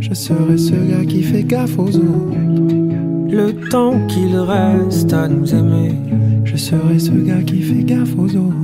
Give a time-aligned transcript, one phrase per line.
[0.00, 2.36] Je serai ce gars qui fait gaffe aux autres.
[3.30, 5.92] Le temps qu'il reste à nous aimer.
[6.44, 8.59] Je serai ce gars qui fait gaffe aux autres.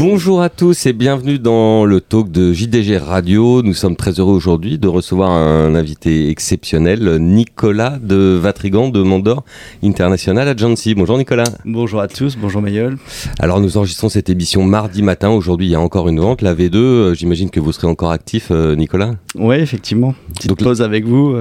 [0.00, 3.64] Bonjour à tous et bienvenue dans le talk de JDG Radio.
[3.64, 9.42] Nous sommes très heureux aujourd'hui de recevoir un invité exceptionnel, Nicolas de Vatrigan de Mondor
[9.82, 10.94] International Agency.
[10.94, 11.48] Bonjour Nicolas.
[11.64, 12.96] Bonjour à tous, bonjour Mayol.
[13.40, 15.30] Alors nous enregistrons cette émission mardi matin.
[15.30, 16.76] Aujourd'hui il y a encore une vente, la V2.
[16.76, 20.14] Euh, j'imagine que vous serez encore actif, euh, Nicolas Oui, effectivement.
[20.34, 21.34] Petite Donc, pause avec vous.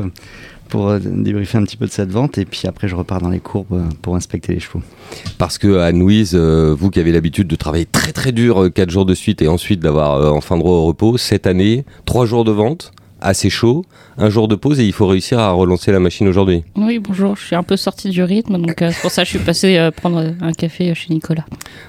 [0.69, 3.29] Pour euh, débriefer un petit peu de cette vente et puis après je repars dans
[3.29, 4.81] les courbes euh, pour inspecter les chevaux.
[5.37, 8.89] Parce que à Louise, euh, vous qui avez l'habitude de travailler très très dur 4
[8.89, 12.25] jours de suite et ensuite d'avoir en fin de droit au repos, cette année, 3
[12.25, 13.85] jours de vente, assez chaud,
[14.17, 16.63] un jour de pause et il faut réussir à relancer la machine aujourd'hui.
[16.75, 19.29] Oui, bonjour, je suis un peu sorti du rythme, donc euh, c'est pour ça que
[19.29, 21.45] je suis passé euh, prendre un café chez Nicolas.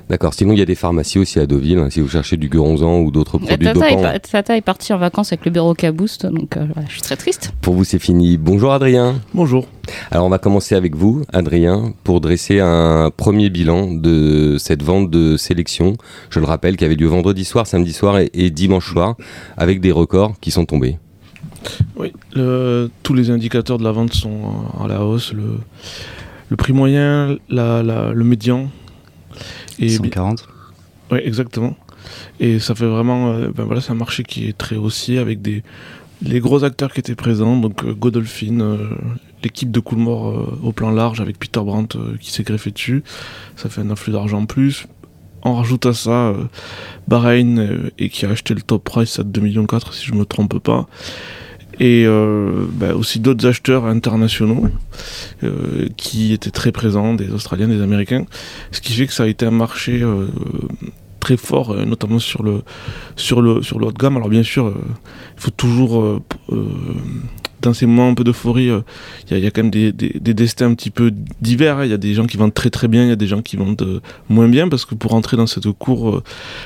[0.09, 2.49] D'accord, sinon il y a des pharmacies aussi à Deauville, hein, si vous cherchez du
[2.49, 6.27] guronzan ou d'autres produits Tata est, Tata est parti en vacances avec le bureau Caboost,
[6.27, 7.53] donc euh, je suis très triste.
[7.61, 8.37] Pour vous c'est fini.
[8.37, 9.17] Bonjour Adrien.
[9.35, 9.67] Bonjour.
[10.11, 15.11] Alors on va commencer avec vous, Adrien, pour dresser un premier bilan de cette vente
[15.11, 15.97] de sélection.
[16.31, 19.17] Je le rappelle, qui avait lieu vendredi soir, samedi soir et dimanche soir,
[19.57, 20.99] avec des records qui sont tombés.
[21.97, 22.13] Oui,
[23.03, 25.33] tous les indicateurs de la vente sont à la hausse.
[25.33, 28.71] Le, prix moyen, le médian.
[29.79, 30.47] Et 140
[31.11, 31.77] Oui, exactement.
[32.41, 33.33] Et ça fait vraiment.
[33.33, 35.63] Euh, ben voilà, c'est un marché qui est très haussier avec des,
[36.23, 37.57] les gros acteurs qui étaient présents.
[37.57, 38.89] Donc euh, Godolphin, euh,
[39.43, 43.03] l'équipe de Coolmore au plan large avec Peter Brandt qui s'est greffé dessus.
[43.57, 44.87] Ça fait un afflux d'argent en plus.
[45.45, 46.35] On rajoute à ça
[47.07, 50.59] Bahreïn et qui a acheté le top price à 2,4 millions si je me trompe
[50.59, 50.89] pas
[51.81, 54.67] et euh, bah, aussi d'autres acheteurs internationaux
[55.45, 58.25] euh, qui étaient très présents, des Australiens, des Américains,
[58.73, 60.29] ce qui fait que ça a été un marché euh,
[61.21, 62.63] très fort, notamment sur le
[63.17, 64.17] sur le sur le haut de gamme.
[64.17, 64.73] Alors bien sûr,
[65.37, 66.21] il faut toujours
[67.69, 68.81] dans ces un peu d'euphorie, euh,
[69.31, 71.79] il y, a quand même des, destins un petit peu divers.
[71.79, 71.85] Hein.
[71.85, 73.43] Il y a des gens qui vendent très très bien, il y a des gens
[73.43, 76.23] qui vendent euh, moins bien, parce que pour entrer dans cette cour euh,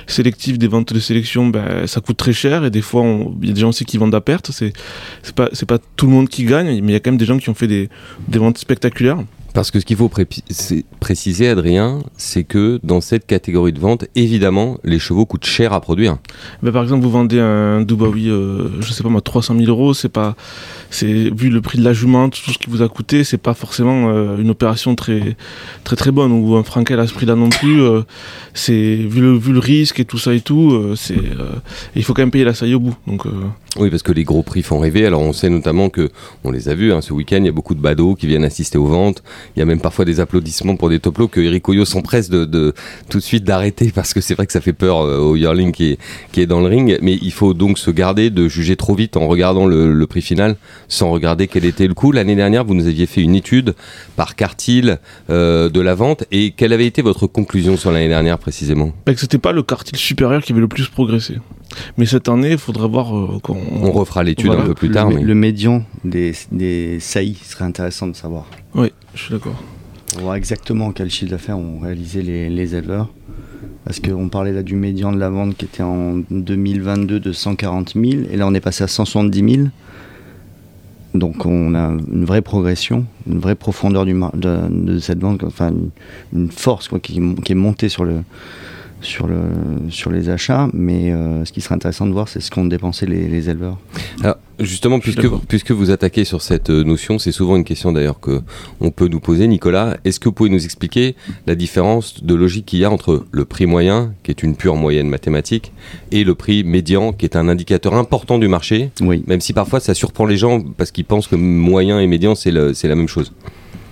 [0.06, 3.04] sélective des ventes de sélection, ben, ça coûte très cher, et des fois,
[3.40, 4.50] il y a des gens aussi qui vendent à perte.
[4.52, 4.72] C'est
[5.34, 7.38] pas, pas tout le monde qui gagne, mais il y a quand même des gens
[7.38, 7.88] qui ont fait des
[8.28, 9.18] ventes spectaculaires.
[9.54, 10.10] Parce que ce qu'il faut
[11.00, 15.80] préciser, Adrien, c'est que dans cette catégorie de vente, évidemment, les chevaux coûtent cher à
[15.80, 16.16] produire.
[16.62, 19.92] Ben, par exemple, vous vendez un Dubawi, euh, je sais pas moi, 300 000 euros,
[19.92, 20.36] c'est pas,
[20.90, 23.54] c'est vu le prix de la jument, tout ce qui vous a coûté, c'est pas
[23.54, 25.36] forcément euh, une opération très,
[25.84, 26.32] très très bonne.
[26.32, 28.02] Ou un Frankel à ce prix-là non plus, euh,
[28.54, 31.20] c'est vu le vu le risque et tout ça et tout, euh, c'est,
[31.94, 32.94] il faut quand même payer la saille au bout.
[33.06, 33.26] Donc
[33.78, 35.06] oui, parce que les gros prix font rêver.
[35.06, 36.10] Alors on sait notamment que,
[36.44, 38.44] on les a vus, hein, ce week-end, il y a beaucoup de badauds qui viennent
[38.44, 39.22] assister aux ventes.
[39.56, 42.44] Il y a même parfois des applaudissements pour des toplos que Eric Oyo s'empresse de,
[42.44, 42.74] de,
[43.08, 45.72] tout de suite d'arrêter parce que c'est vrai que ça fait peur euh, au yearling
[45.72, 45.98] qui est,
[46.32, 46.98] qui est dans le ring.
[47.00, 50.56] Mais il faut donc se garder de juger trop vite en regardant le, prix final
[50.88, 52.12] sans regarder quel était le coût.
[52.12, 53.74] L'année dernière, vous nous aviez fait une étude
[54.16, 54.98] par quartile
[55.30, 56.24] euh, de la vente.
[56.30, 58.92] Et quelle avait été votre conclusion sur l'année dernière précisément?
[59.06, 61.36] Bah, c'était pas le quartile supérieur qui avait le plus progressé.
[61.96, 63.90] Mais cette année, il faudra voir euh, on...
[63.92, 65.10] refera l'étude un peu plus tard.
[65.10, 68.46] Le, le médian des, des saillies serait intéressant de savoir.
[68.74, 69.56] Oui, je suis d'accord.
[70.18, 73.08] On voir exactement quel chiffre d'affaires ont réalisé les, les éleveurs.
[73.84, 77.94] Parce qu'on parlait là du médian de la vente qui était en 2022 de 140
[77.94, 79.68] 000, et là on est passé à 170 000.
[81.14, 85.72] Donc on a une vraie progression, une vraie profondeur du de, cette vente, enfin
[86.32, 88.22] une, force quoi, qui, qui, est montée sur le,
[89.02, 89.40] sur, le,
[89.90, 93.06] sur les achats, mais euh, ce qui serait intéressant de voir, c'est ce qu'ont dépensé
[93.06, 93.78] les, les, éleveurs.
[94.22, 98.20] Alors, justement, puisque, puisque vous attaquez sur cette euh, notion, c'est souvent une question d'ailleurs
[98.20, 99.96] qu'on peut nous poser, Nicolas.
[100.04, 101.14] Est-ce que vous pouvez nous expliquer
[101.46, 104.76] la différence de logique qu'il y a entre le prix moyen, qui est une pure
[104.76, 105.72] moyenne mathématique,
[106.10, 109.22] et le prix médian, qui est un indicateur important du marché, oui.
[109.26, 112.52] même si parfois ça surprend les gens parce qu'ils pensent que moyen et médian, c'est
[112.52, 113.32] la même chose?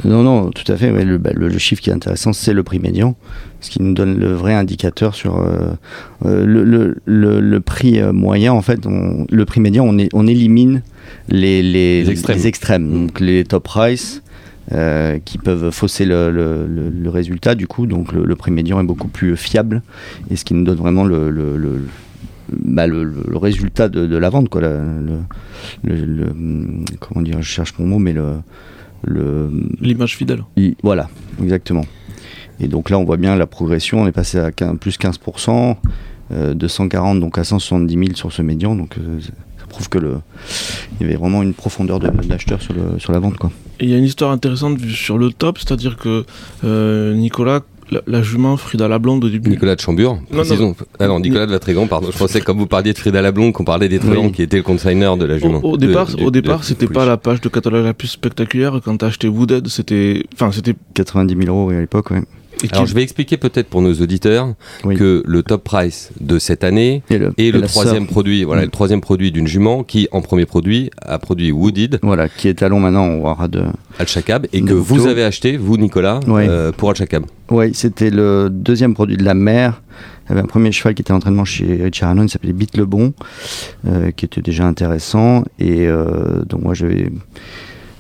[0.05, 0.91] Non, non, tout à fait.
[1.19, 3.17] Bah, le, chiffre qui est intéressant, c'est le prix médian,
[3.61, 5.73] ce qui nous donne le vrai indicateur sur euh,
[6.25, 8.53] euh, le, prix euh, moyen.
[8.53, 10.83] En fait, le prix médian, on, on élimine
[11.29, 12.09] les,
[12.47, 12.91] extrêmes.
[12.91, 14.23] donc les top price.
[15.25, 19.83] qui peuvent fausser le, résultat du coup donc le, prix médian est beaucoup plus fiable
[20.31, 21.83] et ce qui nous donne vraiment le,
[22.53, 22.87] bah,
[23.33, 24.63] résultat de, la vente quoi
[27.01, 28.35] comment dire je cherche mon mot mais le
[29.07, 30.45] l'image fidèle.
[30.83, 31.09] voilà,
[31.43, 31.85] exactement.
[32.61, 34.03] Et donc là, on voit bien la progression.
[34.03, 35.77] On est passé à plus 15%,
[36.33, 38.75] euh, de 140 donc à 170 000 sur ce médian.
[38.75, 40.19] Donc euh, ça prouve que le,
[40.93, 43.37] il y avait vraiment une profondeur d'acheteurs sur, sur la vente.
[43.39, 43.51] Quoi.
[43.81, 46.27] Et il y a une histoire intéressante sur le top, c'est-à-dire que
[46.65, 47.61] euh, Nicolas
[47.91, 49.51] la, la jument Frida la Blonde au début.
[49.51, 50.39] Nicolas de Chambure, non.
[50.43, 50.75] précisons.
[50.99, 52.09] Ah non, Nicolas de Vatrigan, pardon.
[52.13, 54.33] Je pensais quand vous parliez de Frida Lablon qu'on parlait des Trelans, Oui.
[54.33, 55.61] qui était le consigneur de la jument.
[55.65, 57.95] Au, au De- départ, du- au de- départ, c'était pas la page de catalogue la
[57.95, 58.81] plus spectaculaire.
[58.85, 60.75] Quand t'as acheté Woodhead, c'était, enfin, c'était.
[60.95, 62.23] 90 000 euros oui, à l'époque, ouais.
[62.73, 64.55] Alors je vais expliquer peut-être pour nos auditeurs
[64.85, 64.97] Oui.
[64.97, 68.63] que le top price de cette année Et le, est le troisième sœur, produit, voilà,
[68.63, 68.65] Mm.
[68.67, 72.55] le troisième produit d'une jument qui, en premier produit, a produit Wooded Voilà, qui est
[72.55, 73.63] talon maintenant, on aura de.
[73.99, 77.25] Al-Shakab et De que vous avez acheté, vous Nicolas, euh, pour Al-Shakab.
[77.51, 79.83] Oui, c'était le deuxième produit de la mère.
[80.27, 82.53] Il y avait un premier cheval qui était en entraînement chez Richard Hannon, il s'appelait
[82.53, 83.13] Bit le Bon,
[83.89, 85.43] euh, qui était déjà intéressant.
[85.59, 87.11] Et euh, donc moi j'avais,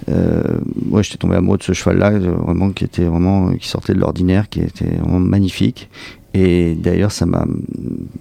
[0.08, 4.00] ouais, j'étais tombé amoureux de ce cheval-là, euh, vraiment qui était vraiment, qui sortait de
[4.00, 5.88] l'ordinaire, qui était vraiment magnifique.
[6.32, 7.44] Et d'ailleurs, ça m'a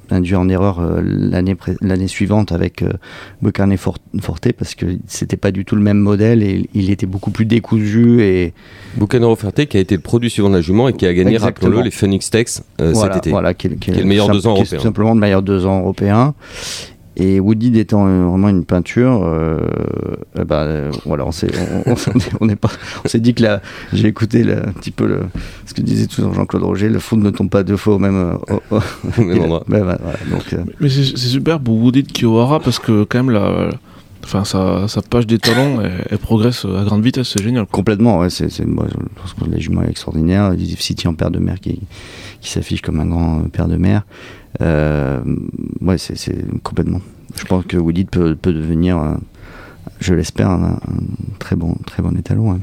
[0.09, 2.93] induit en erreur euh, l'année l'année suivante avec euh,
[3.43, 7.05] Becarnet For- Forte parce que c'était pas du tout le même modèle et il était
[7.05, 8.53] beaucoup plus décousu et
[8.97, 11.37] Buchanero Ferté qui a été le produit suivant de la jument et qui a gagné,
[11.37, 12.31] rappelons-le, les Phoenix
[12.81, 13.29] euh, voilà, cet été.
[13.29, 14.77] Voilà, qui est, Qui est le meilleur deux ans européen.
[14.79, 16.33] tout simplement le meilleur deux ans européen.
[17.21, 19.59] Et Woody étant euh, vraiment une peinture, euh,
[20.39, 21.51] eh ben, euh, voilà, on s'est,
[21.85, 21.95] on, on-
[22.41, 22.69] on est pas,
[23.03, 23.61] on s'est dit que là,
[23.91, 25.21] j'ai écouté un petit peu le,
[25.65, 28.37] ce que disait toujours Jean-Claude Roger, le foot ne tombe pas deux fois au même,
[28.49, 28.79] au- au-
[29.17, 29.63] Au même endroit.
[29.67, 33.31] Ben, voilà, voilà, donc, euh, Mais c'est super pour Woodhead Kiowara parce que quand même
[33.31, 33.69] la,
[34.29, 37.65] enfin sa, sa page des talons, elle, elle progresse à grande vitesse, c'est génial.
[37.65, 37.77] quoi.
[37.77, 41.39] complètement, ouais, c'est, c'est, moi, je pense que les jumeaux extraordinaires, City en père de
[41.39, 41.81] mer qui,
[42.39, 44.03] qui s'affiche comme un grand euh, père de mer,
[44.61, 45.19] euh,
[45.81, 47.01] ouais, c'est, c'est complètement.
[47.35, 49.15] Je pense que Woody peut, peut devenir, euh,
[49.99, 50.99] je l'espère, un, un
[51.39, 52.59] très bon, très bon étalon.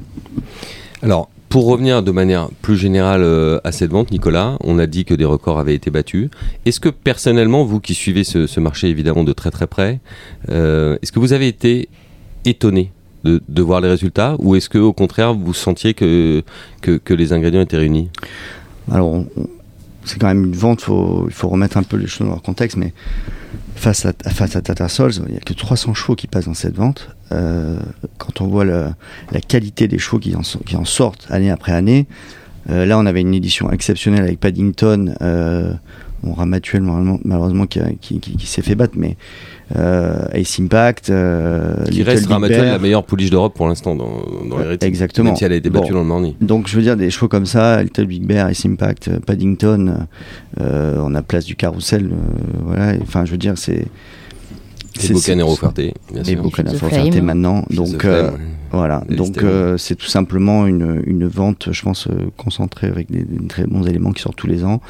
[1.02, 5.04] Alors, pour revenir de manière plus générale euh, à cette vente, Nicolas, on a dit
[5.04, 6.28] que des records avaient été battus.
[6.64, 10.00] Est-ce que personnellement, vous qui suivez ce, marché évidemment de très très près,
[10.50, 11.88] euh, est-ce que vous avez été
[12.44, 12.92] étonné
[13.24, 16.42] de, voir les résultats ou est-ce que au contraire vous sentiez que,
[16.80, 18.08] que, les ingrédients étaient réunis?
[18.90, 19.24] Alors,
[20.06, 20.86] c'est quand même une vente,
[21.26, 22.92] il faut remettre un peu les choses dans leur contexte, mais
[23.74, 26.76] face à, face Tata Sols, il n'y a que 300 chevaux qui passent dans cette
[26.76, 27.10] vente.
[27.32, 27.78] Euh,
[28.18, 28.94] quand on voit la
[29.46, 32.06] qualité des chevaux qui en, sortent année après année,
[32.70, 35.74] euh, là on avait une édition exceptionnelle avec Paddington, euh,
[36.22, 39.16] on Ramatuel malheureusement, qui, qui, s'est fait battre, mais
[39.74, 44.64] Ace Impact, euh, Qui Little reste la meilleure pouliche d'Europe pour l'instant dans, dans les
[44.64, 44.88] rétines.
[44.88, 45.30] Exactement.
[45.30, 45.94] Même si elle a été battue Bon.
[45.94, 46.34] dans le morning.
[46.40, 50.06] Donc je veux dire des chevaux comme ça, Little Big Bear, Ace Impact, euh, Paddington,
[50.60, 52.16] euh, on a place du carrousel, euh,
[52.64, 52.94] voilà.
[52.94, 53.86] et- Enfin je veux dire c'est
[55.02, 56.42] Et Bocanero Ferté, bien et sûr.
[56.42, 57.64] Bocana The Forte maintenant.
[57.70, 58.36] Donc euh, ouais.
[58.70, 63.24] voilà, donc euh, c'est tout simplement une, une vente, je pense, euh, concentrée avec des,
[63.24, 64.80] des très bons éléments qui sortent tous les ans,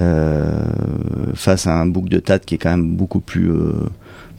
[0.00, 0.52] euh,
[1.34, 3.72] face à un bouc de tat qui est quand même beaucoup plus euh,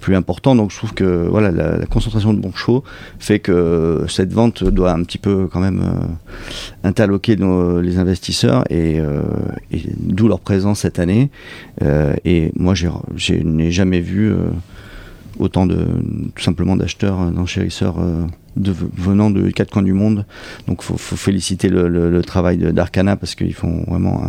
[0.04, 0.54] plus important.
[0.54, 2.84] Donc je trouve que voilà la, concentration de chevaux
[3.20, 8.66] fait que cette vente doit un petit peu quand même euh, interloquer nos, les investisseurs
[8.70, 9.22] et, euh,
[9.72, 11.32] et d'où leur présence cette année.
[11.82, 14.34] Euh, et moi je n'ai jamais vu
[15.40, 15.86] autant de
[16.36, 17.96] tout simplement d'acheteurs, d'enchérisseurs
[18.56, 20.26] de, venant de quatre coins du monde.
[20.68, 24.24] Donc faut, faut féliciter le, travail d'Arcana parce qu'ils font vraiment.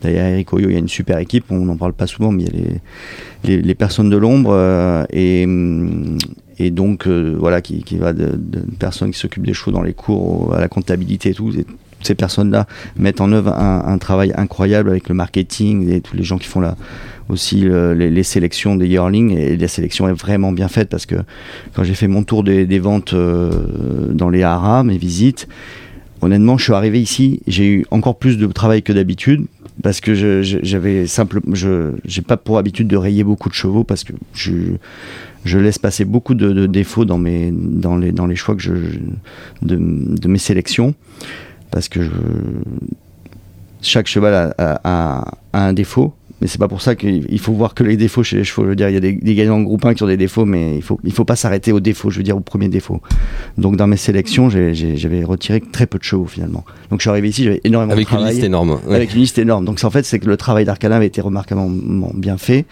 [0.00, 1.44] Derrière Eric Oyo, il y a une super équipe.
[1.50, 5.46] On n'en parle pas souvent, mais il y a les, personnes de l'ombre euh, et,
[6.70, 10.54] donc euh, voilà qui, va de, de personnes qui s'occupent des chevaux dans les cours
[10.54, 11.52] à la comptabilité et tout.
[12.02, 12.66] Ces personnes-là
[12.96, 16.62] mettent en œuvre un, travail incroyable avec le marketing et tous les gens qui font
[17.28, 19.36] aussi le- les, sélections des yearlings.
[19.36, 21.16] Et la sélection est vraiment bien faite parce que
[21.74, 23.50] quand j'ai fait mon tour des, ventes euh,
[24.12, 25.48] dans les haras, mes visites,
[26.20, 29.46] honnêtement, je suis arrivé ici, j'ai eu encore plus de travail que d'habitude
[29.82, 34.04] parce que j'avais simple, je j'ai pas pour habitude de rayer beaucoup de chevaux parce
[34.04, 38.62] que je laisse passer beaucoup de, défauts dans mes dans les dans les choix que
[38.62, 38.72] je
[39.62, 40.94] de mes sélections
[41.72, 42.10] parce que je-
[43.80, 47.38] chaque cheval a, a- a- a un défaut mais c'est pas pour ça qu'il il
[47.38, 48.64] faut voir que les défauts chez les chevaux.
[48.64, 50.16] Je veux dire, il y a des, des gagnants de groupe 1 qui ont des
[50.16, 52.66] défauts, mais il faut, il faut pas s'arrêter aux défauts, je veux dire, au premier
[52.68, 53.00] défaut.
[53.58, 56.64] Donc, dans mes sélections, j'avais retiré très peu de chevaux finalement.
[56.90, 58.32] Donc, je suis arrivé ici, j'avais énormément Avec de une travail.
[58.34, 58.70] liste énorme.
[58.88, 58.96] ouais.
[58.96, 59.64] Avec une liste énorme.
[59.64, 62.64] Donc, c'est- en fait, c'est que le travail d'Arcana avait été remarquablement bien fait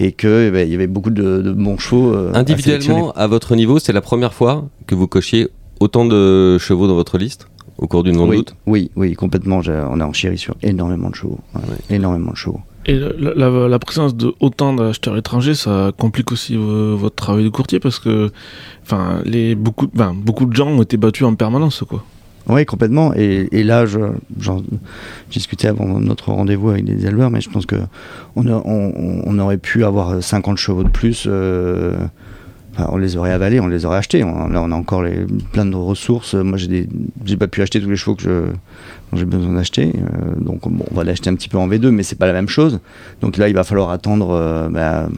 [0.00, 2.14] et que eh ben, y avait beaucoup de, de bons chevaux.
[2.14, 2.38] euh, à.
[2.38, 5.48] Individuellement, à votre niveau, c'est la première fois que vous cochiez
[5.80, 7.46] autant de chevaux dans votre liste?
[7.82, 9.60] Au cours d'une vente oui, d'août oui, oui, complètement.
[9.90, 11.38] On a enchéri sur énormément de chevaux.
[11.54, 11.60] Ouais,
[11.90, 12.60] Énormément de chevaux.
[12.86, 17.44] Et la, la- la présence de autant d'acheteurs étrangers, ça complique aussi vo- votre travail
[17.44, 18.30] de courtier parce que,
[18.84, 22.02] enfin, les beaucoup, ben, beaucoup de gens ont été battus en permanence, quoi.
[22.48, 23.12] Oui, complètement.
[23.14, 24.00] Et, et là, je,
[24.40, 24.62] j'en
[25.30, 27.76] discutais avant notre rendez-vous avec des éleveurs, mais je pense que
[28.34, 31.26] on, a- on- on aurait pu avoir 50 chevaux de plus.
[31.28, 31.96] euh,
[32.74, 34.24] Enfin, on les aurait avalés, on les aurait achetés.
[34.24, 36.34] On, là, on a encore les, plein de ressources.
[36.34, 36.88] Moi, j'ai
[37.24, 39.92] j'ai pas pu acheter tous les chevaux que je, dont j'ai besoin d'acheter.
[39.94, 42.32] Euh, donc, bon, on va l'acheter un petit peu en V2, mais c'est pas la
[42.32, 42.80] même chose.
[43.20, 45.08] Donc là, il va falloir attendre euh, bah,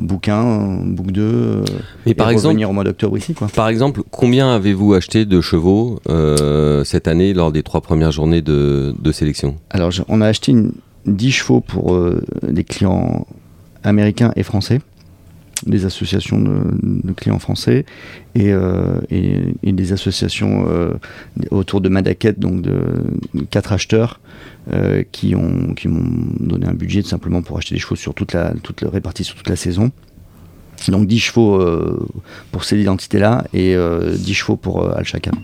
[0.00, 1.20] bouquin, bouc 2.
[1.22, 1.64] euh,
[2.06, 3.48] Mais et par exemple, revenir au mois d'octobre ici, quoi.
[3.54, 8.40] Par exemple, combien avez-vous acheté de chevaux euh, cette année lors des trois premières journées
[8.42, 9.56] de, de sélection?
[9.70, 10.72] Alors, je- on a acheté une,
[11.04, 13.26] 10 chevaux pour euh, des clients
[13.84, 14.80] américains et français,
[15.66, 17.84] des associations de, clients français
[18.34, 20.94] et, euh, et, des associations euh,
[21.50, 22.80] autour de Madaket, donc de,
[23.34, 24.20] de quatre acheteurs
[24.72, 28.32] euh, qui ont qui m'ont donné un budget simplement pour acheter des chevaux sur toute
[28.32, 29.90] la toute répartie sur toute la saison.
[30.88, 31.60] Donc 10 chevaux
[32.50, 35.34] pour ces identités-là et euh, 10 chevaux pour euh, Al Shakam.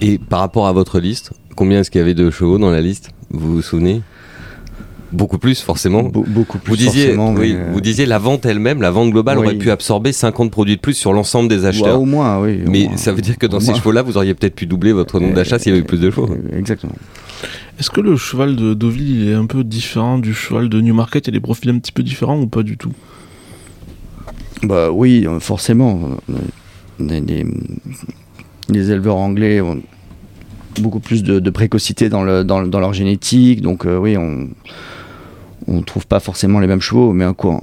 [0.00, 2.80] Et par rapport à votre liste, combien est-ce qu'il y avait de chevaux dans la
[2.80, 3.10] liste?
[3.30, 4.02] Vous vous souvenez?
[5.12, 6.02] Beaucoup plus, forcément.
[6.04, 9.10] Be- beaucoup plus Vous disiez, forcément, oui, euh, vous disiez la vente elle-même, la vente
[9.12, 9.46] globale Oui.
[9.46, 12.00] aurait pu absorber 50 produits de plus sur l'ensemble des ouais, acheteurs.
[12.00, 12.60] au moins, oui.
[12.66, 12.96] au Mais moins.
[12.96, 15.34] ça veut dire que dans Au ces chevaux-là, vous auriez peut-être pu doubler votre nombre
[15.34, 16.28] d'achats s'il y avait eu plus de chevaux.
[16.30, 16.94] Euh, Exactement.
[17.78, 21.26] Est-ce que le cheval de Deauville il est un peu différent du cheval de Newmarket?
[21.26, 22.92] Il y a des profils un petit peu différents ou pas du tout?
[24.62, 26.00] Bah oui, euh, forcément.
[26.30, 26.34] euh,
[26.98, 27.46] Les, les-
[28.70, 29.80] les éleveurs anglais ont
[30.80, 34.16] beaucoup plus de, de précocité dans, le, dans, le- dans leur génétique, donc euh, oui,
[34.16, 34.48] on
[35.68, 37.60] on trouve pas forcément les mêmes chevaux, mais quoi,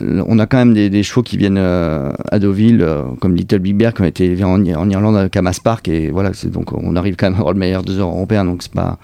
[0.00, 3.76] on, a quand même des, chevaux qui viennent euh, à Deauville, euh, comme Little Big
[3.76, 7.16] Bear, qui ont été en, en Irlande à Camas Park, et voilà, donc on arrive
[7.16, 8.98] quand même à avoir le meilleur des européens, donc c'est pas,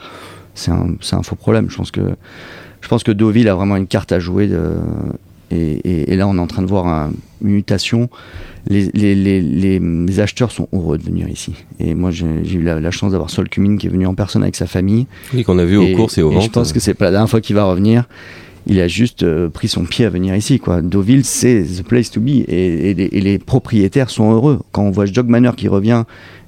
[0.55, 1.71] c'est un, un faux problème.
[1.71, 2.01] Je pense que
[2.81, 4.47] je pense que Deauville a vraiment une carte à jouer.
[4.47, 4.79] de-
[5.51, 8.09] et, et- et là, on est en train de voir un- une mutation.
[8.69, 11.55] Les, les- les- les- les acheteurs sont heureux de venir ici.
[11.79, 14.43] Et moi, j'ai eu la, la chance d'avoir Sol Cumin qui est venu en personne
[14.43, 15.07] avec sa famille.
[15.35, 16.53] Oui, qu'on a vu aux courses et aux Je ventes.
[16.53, 18.05] pense que c'est pas la dernière fois qu'il va revenir.
[18.67, 20.59] Il a juste euh, pris son pied à venir ici.
[20.59, 20.83] Quoi.
[20.83, 22.29] Deauville, c'est the place to be.
[22.47, 24.61] Et, et les, et propriétaires sont heureux.
[24.73, 26.05] Quand on voit Jog Manor qui revient,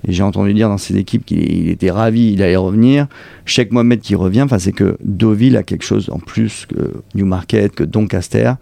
[0.06, 3.06] et j'ai entendu dire dans ses équipes qu'il il était ravi, il allait revenir.
[3.46, 7.74] Sheikh Mohamed qui revient, enfin, c'est que Deauville a quelque chose en plus que Newmarket,
[7.74, 8.52] que Doncaster.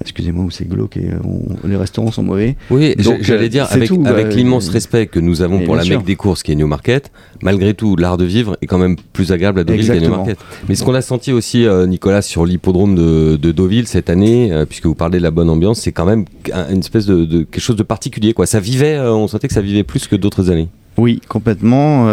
[0.00, 2.56] Excusez-moi, c'est glauque et euh, on- les restaurants sont mauvais.
[2.70, 6.02] Oui, j'allais euh, dire, avec, euh, l'immense euh, respect que nous avons pour la sûr.
[6.02, 7.10] des courses qui est Newmarket,
[7.42, 10.22] malgré tout, l'art de vivre est quand même plus agréable à Deauville qu'à Exactement.
[10.24, 10.38] Newmarket.
[10.68, 14.52] Mais ce qu'on a senti aussi, euh, Nicolas, sur l'hippodrome de, de Deauville cette année,
[14.52, 17.24] euh, puisque vous parlez de la bonne ambiance, c'est quand même un- une espèce de,
[17.24, 18.32] de- quelque chose de particulier.
[18.32, 18.46] Quoi.
[18.46, 20.68] Ça vivait, on sentait que ça vivait plus que d'autres années.
[20.96, 22.08] Oui, complètement.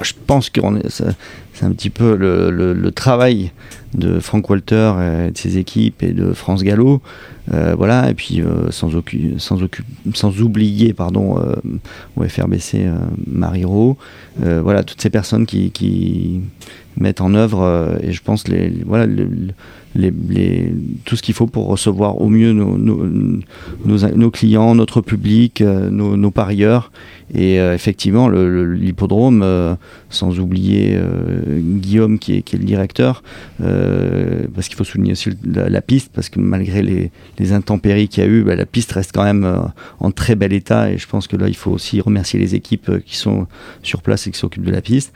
[0.00, 0.60] Je pense que
[1.58, 3.50] c'est un petit peu le, le- le travail
[3.94, 4.92] de Frank Walter
[5.26, 7.00] et de ses équipes et de France Gallo.
[7.52, 8.90] Euh, voilà, et puis euh, sans,
[9.38, 9.58] sans,
[10.14, 11.36] sans oublier pardon,
[12.16, 12.94] au FRBC euh,
[13.26, 13.96] Mariro.
[14.44, 15.70] Euh, voilà, toutes ces personnes qui,
[17.00, 19.54] mettent en œuvre, et je pense, les, voilà, le- le-
[19.94, 20.72] les, les-
[21.04, 26.90] tout ce qu'il faut pour recevoir au mieux nos, nos, clients, notre public, nos, parieurs.
[27.34, 29.74] Et effectivement, le- le- l'hippodrome, euh,
[30.10, 30.98] sans oublier
[31.48, 33.22] Guillaume qui est, le directeur,
[33.62, 38.26] euh, parce qu'il faut souligner aussi la, piste, parce que malgré les, intempéries qu'il y
[38.26, 39.58] a eu, bah, la piste reste quand même euh,
[40.00, 40.90] en très bel état.
[40.90, 43.46] Et je pense que là, il faut aussi remercier les équipes euh, qui sont
[43.82, 45.12] sur place et qui s'occupent de la piste.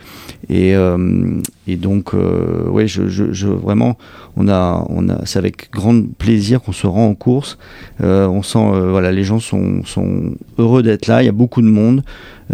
[0.48, 3.98] Et, euh, donc, euh, ouais, je, vraiment,
[4.36, 4.84] on a,
[5.24, 7.58] c'est avec grand plaisir qu'on se rend en course.
[8.02, 9.82] Euh, on sent, euh, voilà, les gens sont
[10.58, 11.22] heureux d'être là.
[11.22, 12.02] Il y a beaucoup de monde.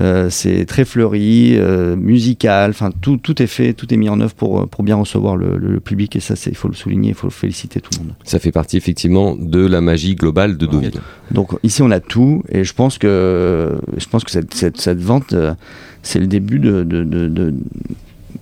[0.01, 2.71] Euh, c'est très fleuri, euh, musical.
[2.71, 5.57] Enfin, tout, tout est fait, tout est mis en œuvre pour, pour bien recevoir le,
[5.59, 6.15] le- le public.
[6.15, 8.15] Et ça, c'est, il faut le souligner, il faut féliciter tout le monde.
[8.25, 11.01] Ça fait partie effectivement de la magie globale de Deauville.
[11.33, 12.43] Donc ici, on a tout.
[12.49, 15.55] Et je pense que, je pense que cette, cette, cette vente, euh,
[16.03, 17.55] c'est le début de, de, de- de-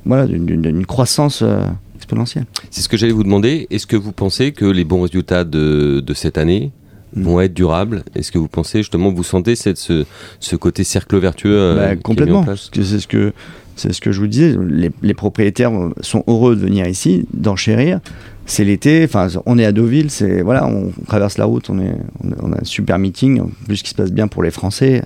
[0.05, 1.63] voilà, d'une, croissance euh,
[1.97, 2.45] exponentielle.
[2.71, 3.67] C'est ce que j'allais vous demander.
[3.71, 6.71] Est-ce que vous pensez que les bons résultats de, de cette année.
[7.17, 10.05] Vont être durables Est-ce que vous pensez justement, vous sentez cette, ce,
[10.41, 12.45] ce côté cercle vertueux euh, Bah, complètement.
[12.55, 13.33] c'est ce que
[13.75, 14.57] c'est ce que je vous disais.
[14.71, 15.71] Les, les propriétaires
[16.01, 18.01] sont heureux de venir ici, d'enchérir.
[18.47, 19.05] C'est l'été.
[19.05, 20.11] Enfin, on est à Deauville.
[20.11, 21.69] C'est voilà, on traverse la route.
[21.69, 21.93] On est,
[22.25, 23.41] on a, on a un super meeting.
[23.41, 25.03] En plus, qui se passe bien pour les Français,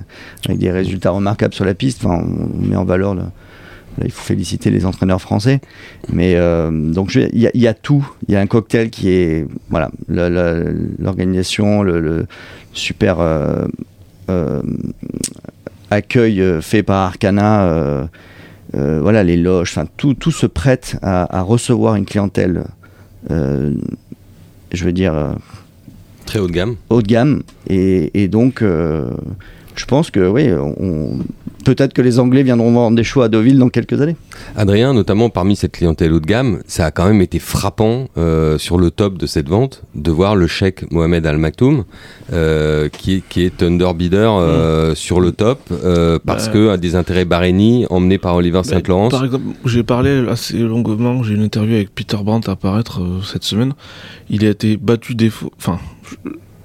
[0.47, 2.05] avec des résultats remarquables sur la piste.
[2.05, 3.23] Enfin, on, on met en valeur le.
[3.99, 5.61] Là, il faut féliciter les entraîneurs français.
[6.13, 8.09] Mais euh, donc, il y, a- il y a tout.
[8.29, 12.27] Il y a un cocktail qui est voilà, l'organisation, le, le
[12.73, 13.21] super.
[13.21, 13.67] euh,
[14.31, 14.63] euh,
[15.91, 18.09] accueil fait par Arcana,
[18.73, 22.65] voilà, les loges, tout, tout se prête à, à recevoir une clientèle,
[23.29, 23.75] je
[24.85, 25.35] veux dire,
[26.27, 26.77] Très haut de gamme.
[26.91, 27.43] haut de gamme.
[27.69, 31.19] Et, et donc, je pense que oui, on,
[31.64, 34.17] peut-être que les Anglais viendront vendre des chevaux à Deauville dans quelques années.
[34.57, 38.59] Adrien, notamment parmi cette clientèle haut de gamme, ça a quand même été frappant euh,
[38.59, 41.85] sur le top de cette vente de voir le chèque Mohamed Al Maktoum
[42.33, 46.52] euh, qui, est, qui est underbidder euh, sur le top euh, parce Bah.
[46.52, 49.09] que à des intérêts Bahreïni emmenés par Oliver Bah, Saint-Laurent.
[49.09, 53.21] Par exemple, j'ai parlé assez longuement, j'ai une interview avec Peter Brandt à apparaître euh,
[53.23, 53.73] cette semaine.
[54.31, 55.50] Il a été battu des faux.
[55.59, 55.79] Enfin,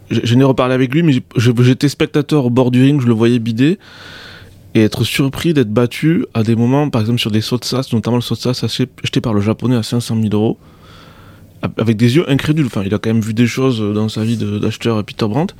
[0.10, 3.14] je, je n'ai reparlé avec lui, mais j'étais spectateur au bord du ring, je le
[3.14, 3.80] voyais bider.
[4.76, 7.92] Et être surpris d'être battu à des moments, par exemple sur des sauts de sas,
[7.94, 10.58] notamment le saut de sas acheté par le japonais à 500 000 euros,
[11.78, 12.66] avec des yeux incrédules.
[12.68, 15.56] Enfin, il a quand même vu des choses dans sa vie d'acheteur Peter Brandt.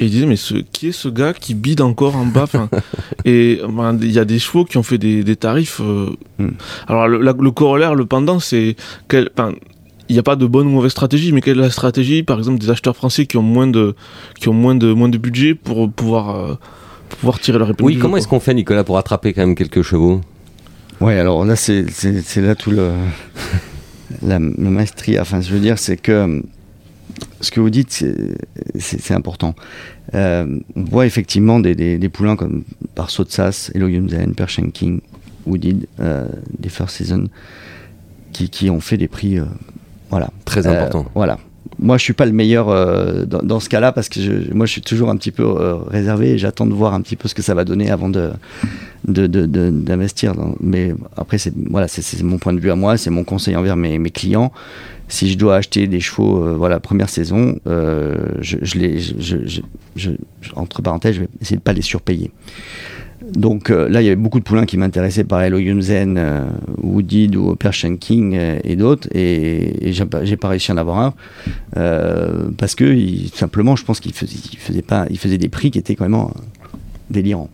[0.00, 2.46] Et il disait, mais ce, qui est ce gars qui bide encore en bas
[3.26, 5.80] Et ben, il y a des chevaux qui ont fait des, des tarifs.
[5.82, 6.48] euh, Hmm.
[6.88, 8.74] Alors, le, la- le corollaire, le pendant, c'est.
[9.08, 9.28] quel-
[10.08, 12.38] il n'y a pas de bonne ou mauvaise stratégie, mais quelle est la stratégie, par
[12.38, 13.94] exemple, des acheteurs français qui ont moins de,
[14.40, 16.54] qui ont moins de, moins de budget pour pouvoir, euh,
[17.16, 19.54] pouvoir tirer leur épingle Oui, du comment est-ce qu'on fait, Nicolas, pour attraper quand même
[19.54, 20.20] quelques chevaux?
[21.00, 21.84] Ouais, alors là, c'est
[22.36, 22.90] là tout le.
[24.20, 24.38] La,
[25.20, 26.40] enfin, je veux dire, c'est que euh,
[27.40, 28.36] ce que vous dites, c'est-
[29.14, 29.54] important.
[30.14, 32.62] Euh, on voit effectivement des, des, des poulains comme
[32.94, 35.00] par Sotsas, Elohimzen, Pershing King,
[35.46, 36.28] Wooded, euh,
[36.58, 37.28] des First Season,
[38.32, 39.38] qui, qui ont fait des prix.
[39.38, 39.44] euh,
[40.10, 40.28] voilà.
[40.44, 41.06] Très Euh, important.
[41.14, 41.38] voilà.
[41.78, 44.72] Moi, je suis pas le meilleur euh, dans, ce cas-là parce que je, moi, je
[44.72, 47.34] suis toujours un petit peu euh, réservé et j'attends de voir un petit peu ce
[47.34, 48.32] que ça va donner avant de
[49.04, 50.34] d'investir.
[50.60, 53.76] mais après, c'est voilà, c'est- mon point de vue à moi, c'est mon conseil envers
[53.76, 54.52] mes, clients.
[55.08, 59.00] Si je dois acheter des chevaux, euh, voilà, première saison, je, les,
[60.54, 62.30] entre parenthèses, je vais essayer de pas les surpayer.
[63.34, 66.44] Donc euh, là, il y avait beaucoup de poulains qui m'intéressaient par Elo Yunzen, euh,
[66.82, 71.14] Woodid ou Persian King euh, et d'autres, et, j'ai pas, réussi à en avoir un
[71.76, 75.78] euh, parce que il- simplement, je pense ils faisaient pas, ils faisaient des prix qui
[75.78, 76.20] étaient quand même
[77.10, 77.50] délirants.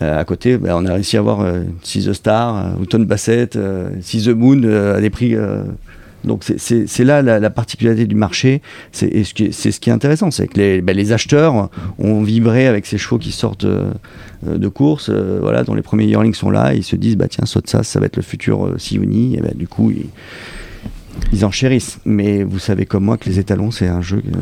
[0.00, 3.90] À côté, bah, on a réussi à avoir euh, Six the Star, Houghton Bassett, euh,
[4.00, 5.36] Six the Moon à des prix.
[6.24, 8.62] Donc c'est- là la, la particularité du marché.
[8.92, 11.68] C'est ce qui est- c'est ce qui est intéressant, c'est que les, bah, les acheteurs
[11.98, 13.90] ont vibré avec ces chevaux qui sortent euh,
[14.44, 17.28] de course, euh, voilà, dont les premiers yearlings sont là, et ils se disent bah
[17.28, 20.06] tiens saute ça, ça va être le futur euh, Sioni, et bah, du coup ils,
[21.32, 21.98] ils en chérissent.
[22.04, 24.38] Mais vous savez comme moi que les étalons c'est un jeu euh,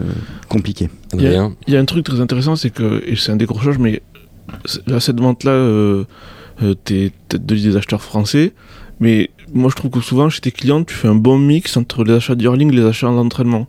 [0.49, 0.89] compliqué.
[1.15, 3.33] Il y, a, Adrien il y a un truc très intéressant, c'est que, et c'est
[3.33, 4.03] un décrochage, mais
[4.87, 6.05] là, cette vente-là, euh,
[6.63, 8.53] euh, t'es tête de liste des acheteurs français,
[9.01, 12.05] mais moi je trouve que souvent chez tes clients, tu fais un bon mix entre
[12.05, 13.67] les achats d'Yearling et les achats d'entraînement.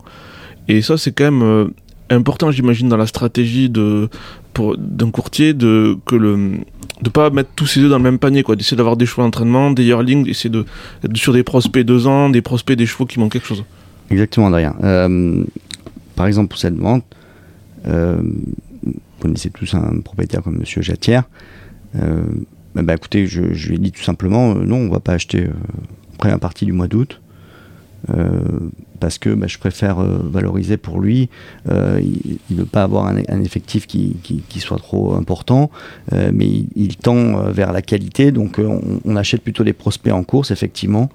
[0.67, 1.67] Et ça, c'est quand même euh,
[2.10, 4.10] important, j'imagine, dans la stratégie d'un
[5.12, 6.60] courtier de que le
[7.02, 9.24] de pas mettre tous ses œufs dans le même panier quoi d'essayer d'avoir des chevaux
[9.24, 10.65] d'entraînement des yearlings d'essayer de
[11.15, 13.63] sur des prospects deux ans des prospects des chevaux qui manquent quelque chose
[14.12, 14.76] Exactement, Adrien.
[14.84, 15.44] Euh,
[16.15, 17.06] par exemple, pour cette vente,
[17.88, 18.22] euh,
[18.84, 21.24] vous connaissez tous un propriétaire comme Monsieur Jatière.
[22.76, 25.14] Bah, bah, écoutez, je, je lui ai dit tout simplement, euh, non, on va pas
[25.14, 25.54] acheter euh,
[26.18, 27.22] première partie du mois d'août.
[29.02, 31.28] Parce que bah, je préfère euh, valoriser pour lui.
[31.70, 34.16] Euh, il ne veut pas avoir un, effectif qui,
[34.60, 35.72] soit trop important,
[36.14, 38.32] euh, mais il, tend vers la qualité.
[38.32, 41.10] Donc on, achète plutôt des prospects en course, effectivement,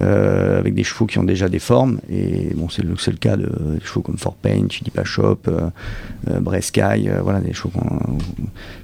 [0.00, 2.00] avec des chevaux qui ont déjà des formes.
[2.10, 3.48] Et bon, c'est le, cas de
[3.84, 5.38] chevaux comme Fort Payne, Chilipa Shop,
[6.40, 7.70] Brescaille, voilà, des chevaux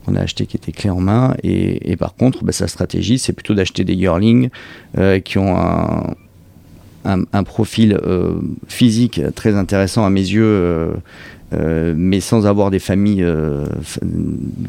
[0.04, 1.34] qu'on a achetés qui étaient clés en main.
[1.42, 4.50] Et, par contre, bah, sa stratégie, c'est plutôt d'acheter des yearlings
[5.24, 6.14] qui ont un,
[7.06, 8.34] un, profil euh,
[8.68, 10.44] physique très intéressant à mes yeux.
[10.44, 10.94] euh,
[11.54, 13.24] euh, mais sans avoir des familles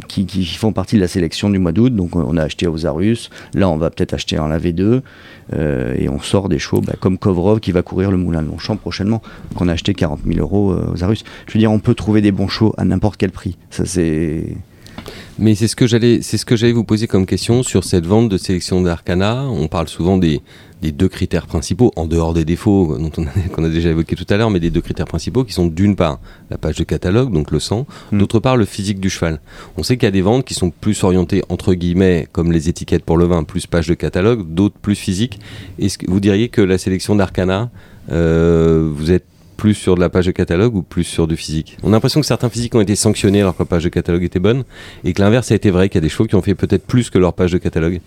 [0.07, 1.95] qui, font partie de la sélection du mois d'août.
[1.95, 5.01] Donc on a acheté aux Arus, là on va peut-être acheter en la V2,
[5.53, 8.47] euh, et on sort des chevaux bah, comme Kovrov qui va courir le Moulin de
[8.47, 9.23] Longchamp prochainement,
[9.55, 11.23] qu'on a acheté 40 000 euros aux Arus.
[11.47, 13.57] Je veux dire, on peut trouver des bons chevaux à n'importe quel prix.
[13.71, 14.43] Ça c'est...
[15.39, 18.05] Mais c'est ce que j'allais, c'est ce que j'allais vous poser comme question sur cette
[18.05, 19.45] vente de sélection d'Arcana.
[19.47, 20.41] On parle souvent des,
[20.81, 24.15] des deux critères principaux, en dehors des défauts dont on a, qu'on a déjà évoqué
[24.15, 26.83] tout à l'heure, mais des deux critères principaux qui sont d'une part la page de
[26.83, 28.19] catalogue, donc le sang, Mm.
[28.19, 29.39] d'autre part le physique du cheval.
[29.77, 32.69] On sait qu'il y a des ventes qui sont plus orientées entre guillemets, comme les
[32.69, 35.39] étiquettes pour le vin, plus page de catalogue, d'autres plus physiques.
[35.79, 37.69] Est-ce que vous diriez que la sélection d'Arcana,
[38.11, 39.25] euh, vous êtes
[39.57, 41.77] plus sur de la page de catalogue ou plus sur du physique?
[41.83, 44.23] On a l'impression que certains physiques ont été sanctionnés alors que la page de catalogue
[44.23, 44.63] était bonne,
[45.03, 46.85] et que l'inverse a été vrai, qu'il y a des chevaux qui ont fait peut-être
[46.85, 47.99] plus que leur page de catalogue.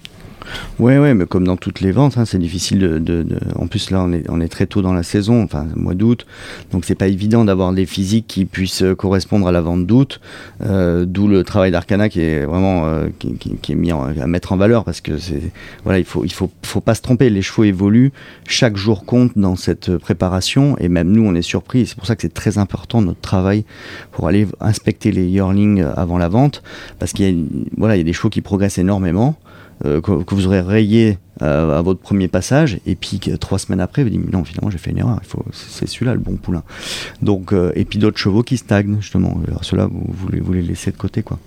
[0.79, 4.07] Ouais, ouais, mais comme dans toutes les ventes, hein, c'est difficile de, En plus, là,
[4.29, 6.27] on est, très tôt dans la saison, enfin, mois d'août,
[6.73, 10.21] donc c'est pas évident d'avoir des physiques qui puissent euh, correspondre à la vente d'août,
[10.63, 14.57] euh, d'où le travail d'Arcana qui est vraiment euh, qui, est mis à mettre en
[14.57, 15.53] valeur parce que c'est
[15.85, 18.13] voilà, il faut il faut faut pas se tromper, les chevaux évoluent,
[18.49, 21.87] chaque jour compte dans cette préparation et même nous, on est surpris.
[21.87, 23.65] C'est pour ça que c'est très important notre travail
[24.13, 26.63] pour aller inspecter les yearlings avant la vente
[26.99, 27.45] parce qu'il y a
[27.77, 29.37] voilà, il y a des chevaux qui progressent énormément
[29.85, 34.03] euh, que, vous aurez rayé euh, à votre premier passage, et puis trois semaines après,
[34.03, 36.63] vous dites non, finalement j'ai fait une erreur, il faut, c'est celui-là le bon poulain.
[37.23, 39.41] Donc, euh, et puis d'autres chevaux qui stagnent justement.
[39.49, 41.39] Alors ceux-là, vous, vous, les, vous les laissez de côté, quoi.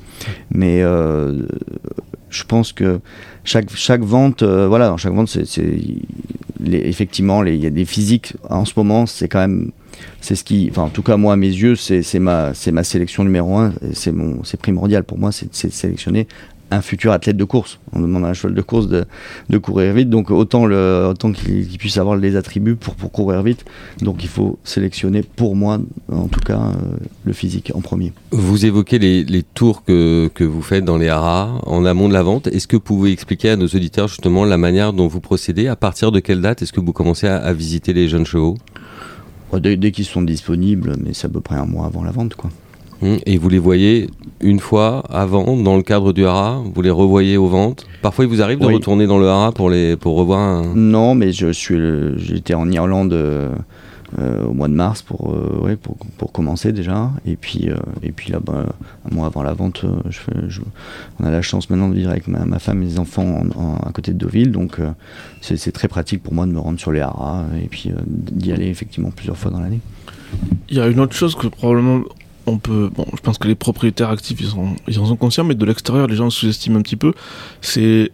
[0.50, 3.00] Mais je pense que
[3.44, 5.62] chaque, chaque vente, voilà, dans chaque vente, c'est,
[6.72, 9.72] effectivement, il y a des physiques en ce moment, c'est quand même
[10.22, 13.24] c'est ce qui, enfin en tout cas moi à mes yeux, c'est ma, ma sélection
[13.24, 16.28] numéro un, c'est primordial pour moi, c'est de sélectionner
[16.76, 17.80] un futur athlète de course.
[17.92, 19.06] On demande à un cheval de course de,
[19.50, 23.12] de courir vite, donc autant, le, autant qu'il qu puisse avoir les attributs pour, pour
[23.12, 23.66] courir vite.
[24.02, 25.80] Donc il faut sélectionner pour moi,
[26.12, 28.14] en tout cas, euh, le physique en premier.
[28.32, 32.14] Vous évoquez les, les tours que, que, vous faites dans les haras en amont de
[32.14, 32.48] la vente.
[32.48, 35.68] Est-ce que vous pouvez expliquer à nos auditeurs justement la manière dont vous procédez?
[35.68, 38.58] À partir de quelle date est-ce que vous commencez à, à visiter les jeunes chevaux?
[39.60, 42.34] Dès, dès qu'ils sont disponibles, mais c'est à peu près un mois avant la vente,
[42.34, 42.50] quoi.
[43.26, 44.10] Et vous les voyez
[44.42, 48.30] une fois avant dans le cadre du hara Vous les revoyez aux ventes Parfois, il
[48.30, 48.74] vous arrive de Oui.
[48.76, 50.74] retourner dans le hara pour, les, pour revoir un...
[50.76, 51.78] Non, mais je suis,
[52.18, 53.50] j'étais en Irlande euh,
[54.20, 57.10] euh, au mois de mars pour, euh, ouais, pour, pour commencer déjà.
[57.26, 58.66] Et puis, euh, et puis là, bah,
[59.10, 60.62] un mois avant la vente, je fais, je-
[61.20, 63.24] on a la chance maintenant de vivre avec ma, ma femme et mes enfants
[63.58, 64.52] en- en- à côté de Deauville.
[64.52, 64.92] Donc, euh,
[65.42, 68.00] c'est c'est très pratique pour moi de me rendre sur les haras et puis euh,
[68.06, 69.80] d'y aller effectivement plusieurs fois dans l'année.
[70.70, 72.02] Il y a une autre chose que probablement
[72.46, 72.90] on peut.
[72.96, 75.66] Bon, je pense que les propriétaires actifs ils, sont, ils en sont conscients, mais de
[75.66, 77.14] l'extérieur, les gens sous-estiment un petit peu.
[77.62, 78.12] C'est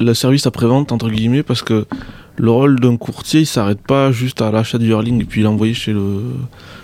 [0.00, 1.86] le service après-vente, entre guillemets, parce que
[2.36, 5.74] le rôle d'un courtier, il s'arrête pas juste à l'achat du yearling et puis l'envoyer
[5.74, 6.22] chez le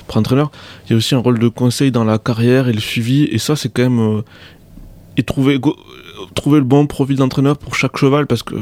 [0.09, 0.51] pré-entraîneur.
[0.87, 3.38] Il y a aussi un rôle de conseil dans la carrière et le suivi, et
[3.38, 4.01] ça, c'est quand même.
[4.01, 4.23] euh,
[5.16, 5.61] et trouver,
[6.35, 8.55] trouver le bon profil d'entraîneur pour chaque cheval, parce que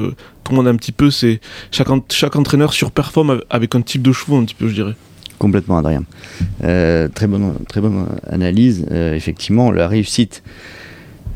[0.45, 1.41] tout le monde a un petit peu, c'est.
[1.71, 4.95] Chaque, chaque entraîneur surperforme avec un type de chevaux, un petit peu, je dirais.
[5.43, 6.05] Complètement, Adrien.
[6.63, 8.87] Euh, très, bonne, très bonne analyse.
[8.93, 10.45] Euh, effectivement, la réussite.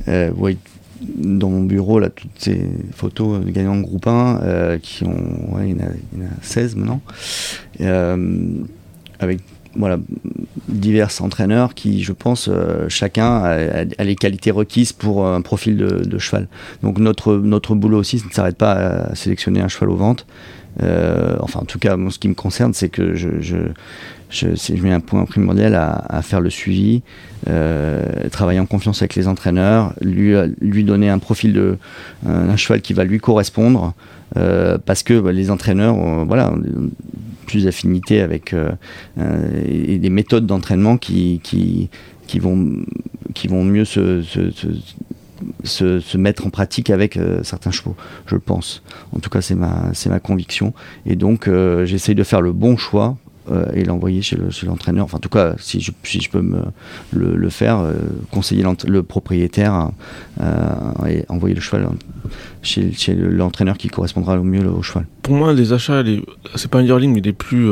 [0.07, 0.59] Euh, vous voyez
[1.01, 5.57] dans mon bureau, là, toutes ces photos de gagnants de groupe 1, euh, qui ont.
[5.57, 7.01] Ouais, il, y a, en a 16 maintenant.
[7.81, 8.63] Euh,
[9.19, 9.41] avec
[9.75, 9.99] voilà,
[10.69, 16.19] divers entraîneurs qui, je pense, euh, chacun a, les qualités requises pour un profil de,
[16.19, 16.47] cheval.
[16.85, 20.27] Donc notre, notre boulot aussi, ça ne s'arrête pas à sélectionner un cheval aux ventes.
[20.83, 25.01] Euh, enfin, en tout cas, moi, ce qui me concerne, c'est que je, mets un
[25.01, 27.03] point primordial à, faire le suivi,
[27.49, 31.79] euh, travailler en confiance avec les entraîneurs, lui, donner un profil de
[32.27, 33.95] un, cheval qui va lui correspondre,
[34.37, 36.29] euh, parce que bah, les entraîneurs, ont,
[37.47, 38.57] plus d'affinité avec
[39.17, 41.41] et des méthodes d'entraînement qui,
[42.41, 44.23] vont mieux se
[45.65, 47.97] se, mettre en pratique avec euh, certains chevaux,
[48.27, 48.83] je pense.
[49.13, 50.73] En tout cas, c'est ma, c'est ma conviction.
[51.05, 53.17] Et donc, euh, j'essaye de faire le bon choix
[53.51, 55.05] euh, et l'envoyer chez, le, chez l'entraîneur.
[55.05, 56.43] Enfin, en tout cas, si je, si je peux
[57.13, 57.85] le, faire,
[58.31, 59.91] conseiller le propriétaire
[60.41, 61.89] euh, et envoyer le cheval
[62.63, 65.07] chez, chez l'entraîneur qui correspondra au mieux au cheval.
[65.23, 66.03] Pour moi, les achats,
[66.57, 67.71] c'est pas un yearling, mais les plus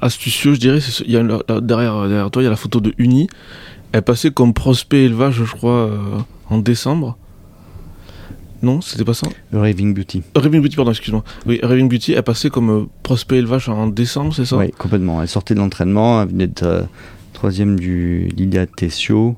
[0.00, 0.78] astucieux, je dirais.
[1.06, 3.28] Il y a, derrière, derrière toi, il y a la photo de Uni.
[3.92, 7.18] Elle passait comme prospect élevage, je crois, euh, en décembre.
[8.62, 10.22] Non, c'était pas ça Raving Beauty.
[10.34, 11.24] Raving Beauty, pardon, excuse-moi.
[11.46, 15.20] Oui, Raving Beauty, elle passait comme euh, prospect élevage en décembre, c'est ça Oui, complètement.
[15.20, 16.82] Elle sortait de l'entraînement, elle venait de euh,
[17.34, 19.36] troisième du l'IDA Tessio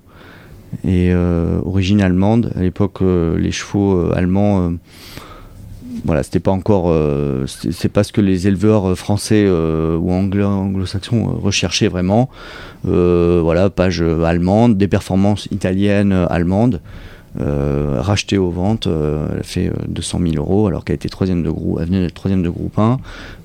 [0.84, 2.52] et origine allemande.
[2.56, 4.72] À l'époque, les chevaux allemands,
[6.04, 10.44] voilà, c'était pas encore, euh, c'est pas ce que les éleveurs français euh, ou anglo-
[10.44, 12.28] anglo-saxons euh, recherchaient vraiment.
[12.86, 16.80] Euh, voilà, page allemande, des performances italiennes, allemandes.
[17.40, 21.42] Euh, rachetée aux ventes, euh, elle a fait 200 000 euros alors qu'elle était troisième
[21.42, 22.98] de groupe, elle venait d'être troisième de groupe 1,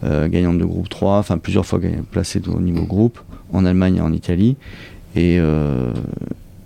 [0.03, 1.79] euh, gagnante de groupe 3, enfin plusieurs fois
[2.11, 3.17] placée au niveau groupe
[3.51, 4.57] en Allemagne et en Italie.
[5.15, 5.91] Et, euh,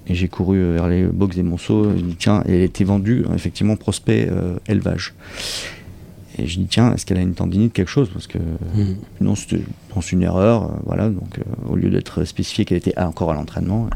[0.09, 4.27] j'ai couru vers les box des Monceaux, je dis tiens, elle était vendue effectivement prospect
[4.29, 5.13] euh, élevage.
[6.37, 8.09] Et je dis tiens, est-ce qu'elle a une tendinite quelque chose?
[8.11, 8.95] Parce que mmh.
[9.21, 11.09] non, c'était je pense une erreur, euh, voilà.
[11.09, 13.89] Donc euh, au lieu d'être spécifié qu'elle était encore à l'entraînement,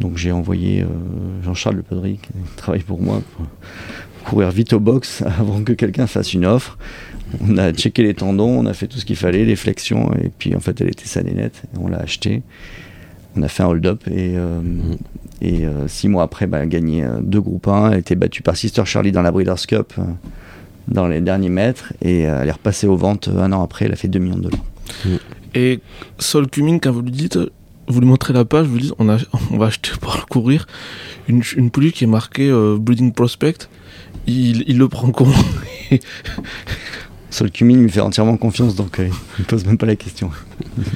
[0.00, 0.86] donc j'ai envoyé euh,
[1.42, 3.46] Jean-Charles Le Pedry, qui travaille pour moi, pour
[4.24, 6.78] courir vite au box avant que quelqu'un fasse une offre.
[7.40, 10.30] On a checké les tendons, on a fait tout ce qu'il fallait, les flexions, et
[10.30, 11.62] puis en fait elle était saine et nette.
[11.74, 12.42] Et on l'a acheté.
[13.36, 14.96] On a fait un hold-up et, mmh.
[15.40, 18.82] Et six mois après, bah, gagné deux groupes 1, elle a été battue par Sister
[18.84, 19.94] Charlie dans la Breeders' Cup
[20.90, 23.96] dans les derniers mètres et elle est repassée aux ventes un an après, elle a
[23.96, 24.64] fait 2 millions de dollars.
[25.54, 25.80] Et
[26.18, 27.38] Sol Cumming, quand vous lui dites,
[27.88, 29.18] vous lui montrez la page, vous lui dites, on, a,
[29.50, 30.66] on va acheter pour le courir
[31.28, 33.68] une, une qui est marquée Breeding Prospect.
[34.26, 35.32] Il, il, le prend comment?
[37.30, 40.30] Sol Cumming lui fait entièrement confiance, donc euh, il ne pose même pas la question.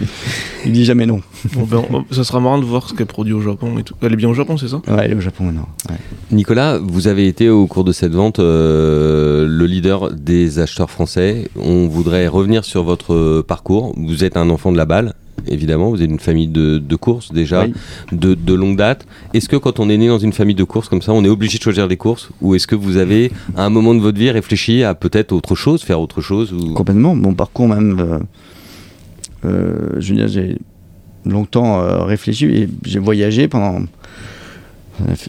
[0.64, 1.20] il dit jamais non.
[1.54, 3.94] Bon, ben, ça sera marrant de voir ce qu'elle produit au Japon et tout.
[4.00, 4.76] Elle est bien au Japon, c'est ça?
[4.88, 5.68] Ouais, elle est au Japon maintenant.
[5.90, 5.96] Ouais.
[6.30, 11.50] Nicolas, vous avez été au cours de cette vente euh, le leader des acheteurs français.
[11.56, 13.94] On voudrait revenir sur votre parcours.
[13.96, 15.14] Vous êtes un enfant de la balle,
[15.46, 17.72] évidemment, vous êtes une famille de, de courses déjà, Oui.
[18.12, 19.06] de, de longue date.
[19.34, 21.28] Est-ce que quand on est né dans une famille de courses comme ça, on est
[21.28, 22.30] obligé de choisir des courses?
[22.40, 25.54] Ou est-ce que vous avez, à un moment de votre vie, réfléchi à peut-être autre
[25.54, 26.74] chose, faire autre chose ou...
[26.74, 27.14] Complètement.
[27.14, 28.18] Mon parcours même, euh,
[29.44, 30.58] euh, je veux dire, j'ai
[31.24, 33.84] longtemps euh, réfléchi et j'ai voyagé pendant.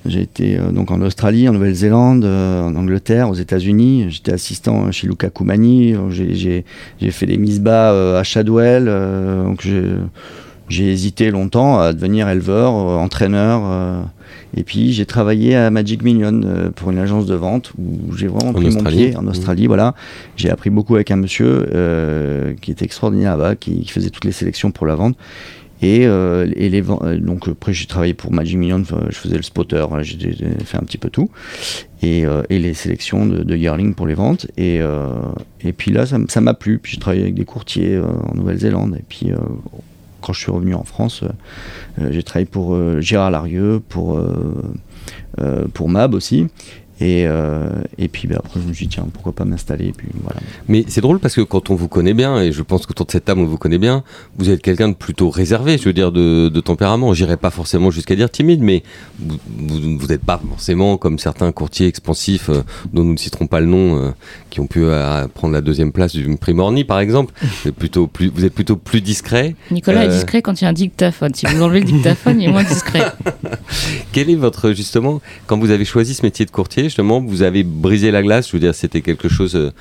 [0.05, 4.05] J'ai été euh, donc en Australie, en Nouvelle-Zélande, euh, en Angleterre, aux États-Unis.
[4.09, 5.95] J'étais assistant chez Luca Koumani.
[6.09, 6.63] J'ai-
[6.99, 8.85] J'ai fait des mises bas euh, à Shadwell.
[8.87, 13.61] euh, donc j'ai- hésité longtemps à devenir éleveur, euh, entraîneur.
[13.65, 14.01] euh,
[14.55, 18.27] et puis j'ai travaillé à Magic Million euh, pour une agence de vente où j'ai
[18.27, 18.97] vraiment En pris Australie.
[18.97, 19.67] mon pied en Australie.
[19.67, 19.95] Voilà,
[20.35, 24.25] j'ai appris beaucoup avec un monsieur euh, qui était extraordinaire là-bas, qui, qui faisait toutes
[24.25, 25.15] les sélections pour la vente.
[25.83, 29.43] Et, euh, et les euh, donc après j'ai travaillé pour Magic Million, je faisais le
[29.43, 31.29] spotter, voilà, j'ai fait un petit peu tout.
[32.01, 34.47] Et, euh, et les sélections de, de yearling pour les ventes.
[34.55, 35.09] Et, euh,
[35.61, 36.79] et puis là ça m'a plu.
[36.79, 38.95] Puis j'ai travaillé avec des courtiers en Nouvelle-Zélande.
[38.97, 39.31] Et puis
[40.21, 41.25] quand je suis revenu en France,
[42.11, 44.21] j'ai travaillé pour Gérard Larieux, pour,
[45.73, 46.47] pour Mab aussi.
[47.03, 49.91] Et, euh, et puis bah, après je me suis dit tiens pourquoi pas m'installer.
[49.91, 50.39] Puis voilà.
[50.69, 53.11] Mais c'est drôle parce que quand on vous connaît bien, et je pense qu'autour de
[53.11, 54.05] cette table on vous connaît bien,
[54.37, 57.13] vous êtes quelqu'un de plutôt réservé, je veux dire, de, de tempérament.
[57.13, 58.83] J'irai pas forcément jusqu'à dire timide, mais
[59.19, 62.61] vous vous n'êtes pas forcément comme certains courtiers expansifs euh,
[62.93, 64.11] dont nous ne citerons pas le nom, euh,
[64.49, 67.33] qui ont pu euh, prendre la deuxième place du Primorni par exemple.
[67.41, 69.55] Vous êtes plutôt plus, vous êtes plutôt plus discret.
[69.71, 71.33] Nicolas est discret quand il y a un dictaphone.
[71.33, 73.01] Si vous enlevez le dictaphone, il est moins discret.
[74.11, 77.63] Quel est votre justement quand vous avez choisi ce métier de courtier justement vous avez
[77.63, 79.71] brisé la glace je veux dire c'était quelque chose euh,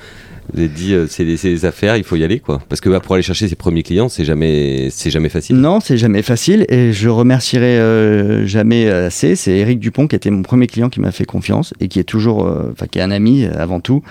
[0.51, 2.81] vous avez dit euh, c'est des, c'est des affaires il faut y aller quoi parce
[2.81, 5.95] que bah, pour aller chercher ses premiers clients c'est jamais c'est jamais facile Non, c'est
[5.97, 9.35] jamais facile et je remercierai euh, jamais assez.
[9.35, 12.03] C'est Eric Dupont qui était mon premier client qui m'a fait confiance et qui est
[12.03, 14.01] toujours, euh, enfin qui est un ami avant tout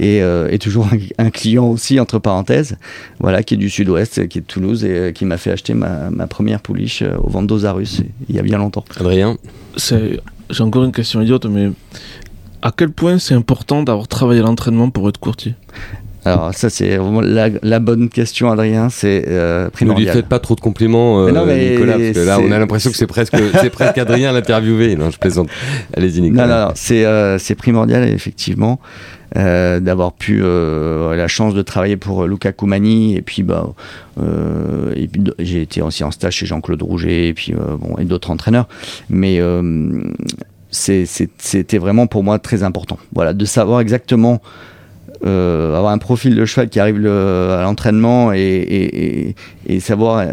[0.00, 2.76] et, euh, et toujours un, un client aussi entre parenthèses.
[3.20, 5.74] Voilà, qui est du Sud-Ouest, qui est de Toulouse et euh, qui m'a fait acheter
[5.74, 8.84] ma, ma première pouliche euh, au Vendosarus il y a bien longtemps.
[8.98, 9.36] Adrien?
[9.76, 10.18] C'est-
[10.50, 11.68] J'ai encore une question idiote, mais
[12.62, 15.54] à quel point c'est important d'avoir travaillé l'entraînement pour être courtier
[16.24, 18.88] Alors ça c'est vraiment la, la bonne question, Adrien.
[18.90, 20.14] C'est euh, Ne lui primordial.
[20.16, 22.58] faites pas trop de compliments, euh, Mais non, mais Nicolas, parce que là, on a
[22.58, 24.96] l'impression que c'est presque, c'est presque Adrien l'interviewé.
[24.96, 25.48] Non, je plaisante.
[25.96, 26.46] Allez-y, Nicolas.
[26.46, 28.80] Non, non, non, c'est euh, c'est primordial, effectivement,
[29.36, 33.16] euh, d'avoir pu euh, la chance de travailler pour Luca Koumani.
[33.16, 33.66] Et puis, bah,
[34.20, 37.96] euh, et puis, j'ai été aussi en stage chez Jean-Claude Rouget et, puis, euh, bon,
[37.98, 38.66] et d'autres entraîneurs.
[39.08, 40.02] Mais euh,
[40.78, 42.98] c'était vraiment pour moi très important.
[43.14, 44.40] Voilà, de savoir exactement.
[45.26, 49.34] euh, avoir un profil de cheval qui arrive à l'entraînement et
[49.80, 50.32] savoir, euh,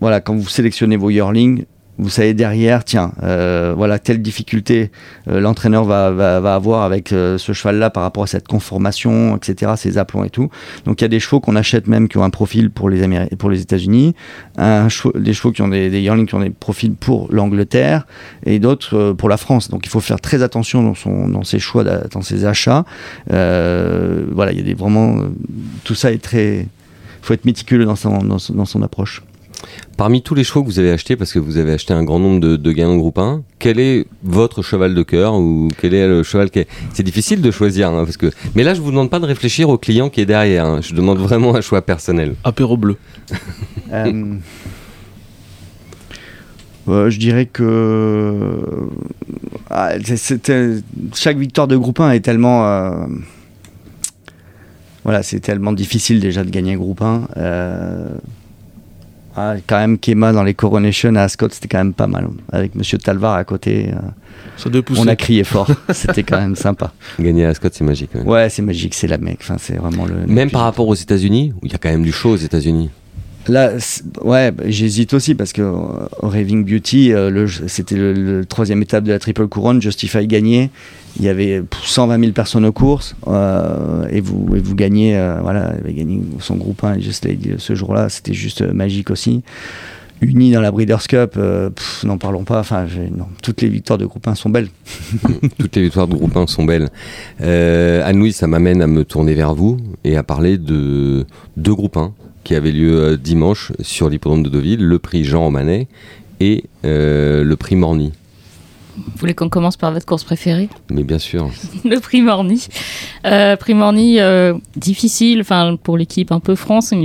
[0.00, 1.64] voilà, quand vous sélectionnez vos yearlings,
[1.98, 4.90] vous savez derrière, tiens, euh, voilà, telle difficulté
[5.28, 9.96] euh, l'entraîneur va, avoir avec euh, ce cheval-là par rapport à cette conformation, etc., ses
[9.96, 10.50] aplombs et tout.
[10.86, 13.02] Donc il y a des chevaux qu'on achète même qui ont un profil pour les,
[13.60, 14.14] États-Unis,
[14.58, 18.06] des chevaux qui ont des, des yearlings qui ont des profils pour l'Angleterre
[18.44, 19.70] et d'autres pour la France.
[19.70, 20.94] Donc il faut faire très attention
[21.28, 22.84] dans, ses choix, d'a- dans ses achats.
[23.28, 25.18] Voilà, il y a des, vraiment.
[25.84, 26.60] tout ça est très.
[26.60, 29.22] Il faut être méticuleux dans son approche.
[29.96, 32.18] Parmi tous les chevaux que vous avez achetés, parce que vous avez acheté un grand
[32.18, 35.94] nombre de, de gagnants de groupe 1, quel est votre cheval de cœur ou quel
[35.94, 36.68] est le cheval qui est...
[36.92, 38.30] C'est difficile de choisir, hein, parce que...
[38.56, 40.66] Mais là, je vous demande pas de réfléchir au client qui est derrière.
[40.66, 40.80] hein.
[40.82, 42.34] Je demande vraiment un choix personnel.
[42.44, 42.96] Apéro bleu.
[43.92, 44.34] Euh,
[46.88, 48.58] euh, je dirais que
[49.70, 50.76] ah, c'est- c'était-
[51.14, 53.06] chaque victoire de groupe 1 est tellement euh,
[55.04, 58.08] voilà c'est tellement difficile déjà de gagner groupe 1 euh,
[59.36, 62.74] ah, quand même Kema dans les Coronation à Ascot c'était quand même pas mal avec
[62.74, 67.54] Monsieur Talvar à côté euh, on a crié fort c'était quand même sympa Gagner à
[67.54, 68.14] Scott, c'est magique.
[68.14, 68.28] même.
[68.28, 71.52] ouais c'est magique c'est la mec enfin c'est vraiment le Même par rapport aux États-Unis,
[71.56, 72.90] où il y a quand même du show aux États-Unis.
[73.46, 73.72] Là,
[74.22, 79.12] ouais, bah, j'hésite aussi parce que euh, Raving Beauty, euh, c'était le, troisième étape de
[79.12, 80.70] la triple couronne, Justify gagné.
[81.18, 85.74] Il y avait pff, 120 000 personnes aux courses euh, et vous vous gagnez, voilà,
[85.74, 87.28] il avait gagné son groupe 1 Just
[87.58, 89.42] ce jour-là, c'était juste magique aussi.
[90.22, 91.38] unis dans la Breeders' Cup,
[92.02, 92.60] n'en parlons pas.
[92.60, 92.86] Enfin,
[93.42, 94.68] toutes les victoires de groupe 1 sont belles.
[95.58, 96.88] Toutes les victoires de groupe 1 sont belles.
[97.40, 101.26] Anne-Louise, ça m'amène à me tourner vers vous et à parler de
[101.56, 102.12] deux groupes 1
[102.44, 105.88] qui avaient lieu euh, dimanche sur l'hippodrome de Deauville, le prix Jean Romanet
[106.40, 108.12] et euh, le prix Morny.
[108.96, 111.50] Vous voulez qu'on commence par votre course préférée Mais bien sûr,
[111.84, 112.66] Le prix Morny.
[113.26, 117.04] Euh, prix Morny, euh, difficile enfin, pour l'équipe un peu France, une,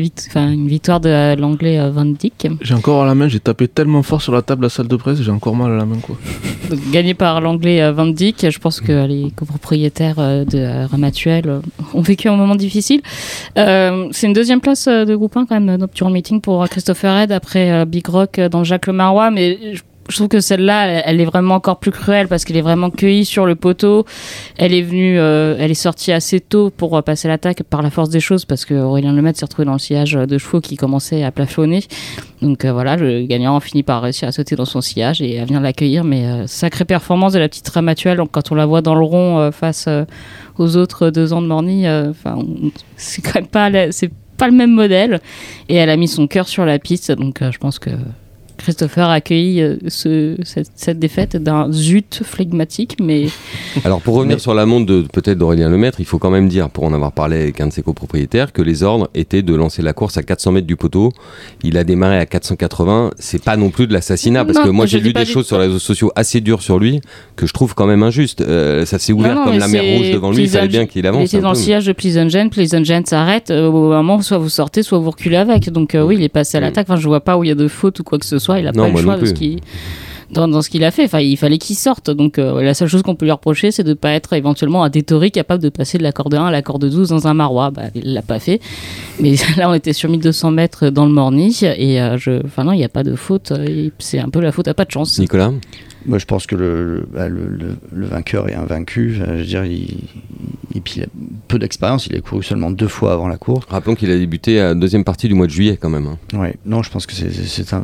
[0.68, 2.48] victoire de euh, l'anglais euh, Van Dyck.
[2.62, 4.88] J'ai encore à la main, j'ai tapé tellement fort sur la table de la salle
[4.88, 6.18] de presse, j'ai encore mal à la main quoi.
[6.70, 8.50] Donc, gagné par l'anglais euh, Van Dyck.
[8.50, 11.60] Je pense que les copropriétaires euh, de euh, Ramatuel euh,
[11.94, 13.02] ont vécu un moment difficile.
[13.58, 16.68] Euh, c'est une deuxième place euh, de groupe 1 quand même, Nocturne Meeting pour euh,
[16.68, 19.32] Christopher Head après euh, Big Rock euh, dans Jacques Le Marois.
[19.32, 22.62] Mais je, je trouve que celle-là, elle, est vraiment encore plus cruelle parce qu'elle est
[22.62, 24.06] vraiment cueillie sur le poteau.
[24.58, 27.92] Elle est venue, euh, elle est sortie assez tôt pour euh, passer l'attaque par la
[27.92, 30.76] force des choses parce que Aurélien Lemaitre s'est retrouvé dans le sillage de chevaux qui
[30.78, 31.84] commençait à plafonner.
[32.42, 35.46] Donc euh, voilà, le gagnant finit par réussir à sauter dans son sillage et à
[35.46, 36.04] venir l'accueillir.
[36.04, 39.88] Mais sacrée performance de la petite Ramatuelle quand on la voit dans le rond face
[40.58, 41.88] aux autres deux ans de Morny.
[41.88, 42.40] Enfin,
[42.98, 45.20] c'est quand même pas, c'est pas le même modèle.
[45.68, 47.12] Et elle a mis son cœur sur la piste.
[47.12, 47.92] Donc je pense que
[48.60, 53.26] Christopher a accueilli euh, ce- cette, cette défaite d'un zut flegmatique, mais
[53.86, 56.48] Alors pour revenir Mais- sur la montre de peut-être d'Aurélien Lemaître, il faut quand même
[56.48, 59.56] dire, pour en avoir parlé avec un de ses copropriétaires, que les ordres étaient de
[59.56, 61.12] lancer la course à 400 mètres du poteau.
[61.64, 63.12] Il a démarré à 480.
[63.18, 65.58] C'est pas non plus de l'assassinat, parce Non, que moi j'ai pas des choses sur
[65.58, 67.02] les réseaux sociaux assez dures sur lui
[67.36, 68.42] que je trouve quand même injuste.
[68.42, 70.44] Euh, ça s'est ouvert Non, non, comme la mer rouge devant lui.
[70.44, 71.26] Il fallait bien qu'il il avance.
[71.26, 72.28] était un dans le sillage de Pleasant
[73.06, 73.52] s'arrête.
[73.52, 75.70] euh, au moment, soit vous sortez, soit vous reculez avec.
[75.70, 76.64] Donc euh, oui, il est passé à Mm.
[76.64, 76.88] l'attaque.
[76.90, 78.49] Enfin, je vois pas où il y a de faute ou quoi que ce soit.
[78.58, 79.34] Il a Non, pas eu le choix de ce
[80.32, 81.06] dans, dans ce qu'il a fait.
[81.06, 82.10] Enfin, il fallait qu'il sorte.
[82.12, 84.90] Donc euh, la seule chose qu'on peut lui reprocher, c'est de pas être éventuellement un
[84.90, 87.72] détori capable de passer de la corde 1 à la corde 12 dans un marois.
[87.72, 88.60] Bah, il l'a pas fait.
[89.20, 92.72] Mais là, on était sur 1200 mètres dans le Morny et euh, je, enfin non,
[92.74, 93.52] il n'y a pas de faute.
[94.00, 95.18] C'est un peu la faute à pas de chance.
[95.20, 95.52] Nicolas
[96.06, 99.14] Moi, je pense que le, le, bah, le- le- le vainqueur est un vaincu.
[99.14, 99.98] Je veux dire, il,
[100.76, 101.08] et puis il a
[101.50, 102.08] peu d'expérience.
[102.08, 103.66] Il a couru seulement deux fois avant la course.
[103.70, 106.08] Rappelons qu'il a débuté à la deuxième partie du mois de juillet quand même.
[106.08, 106.18] hein.
[106.38, 106.56] Ouais.
[106.66, 107.30] Non, je pense que c'est-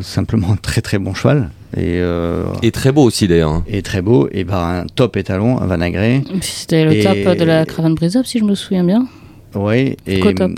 [0.02, 3.52] simplement un très très bon cheval et, euh, Et très beau aussi d'ailleurs.
[3.52, 3.64] hein.
[3.68, 4.30] et très beau.
[4.32, 6.24] Et par un top étalon, un Vanagré.
[6.42, 9.08] C'était le Et- top de la Cravane Brisop, si je me souviens bien.
[9.54, 9.98] Ouais.
[10.08, 10.52] Et top.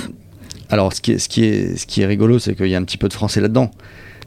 [0.69, 2.77] alors, ce qui est, ce qui est, ce qui est rigolo, c'est qu'il y a
[2.77, 3.71] un petit peu de français là-dedans.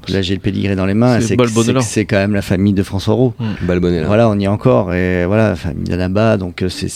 [0.08, 1.20] Là, j'ai le pédigré dans les mains.
[1.20, 1.36] C'est
[1.82, 3.34] C'est quand même la famille de François Roux.
[3.62, 4.06] Balbonnet là.
[4.06, 4.94] Voilà, on y est encore.
[4.94, 6.38] Et voilà, famille d'Anaba.
[6.38, 6.88] Donc, euh, c'est-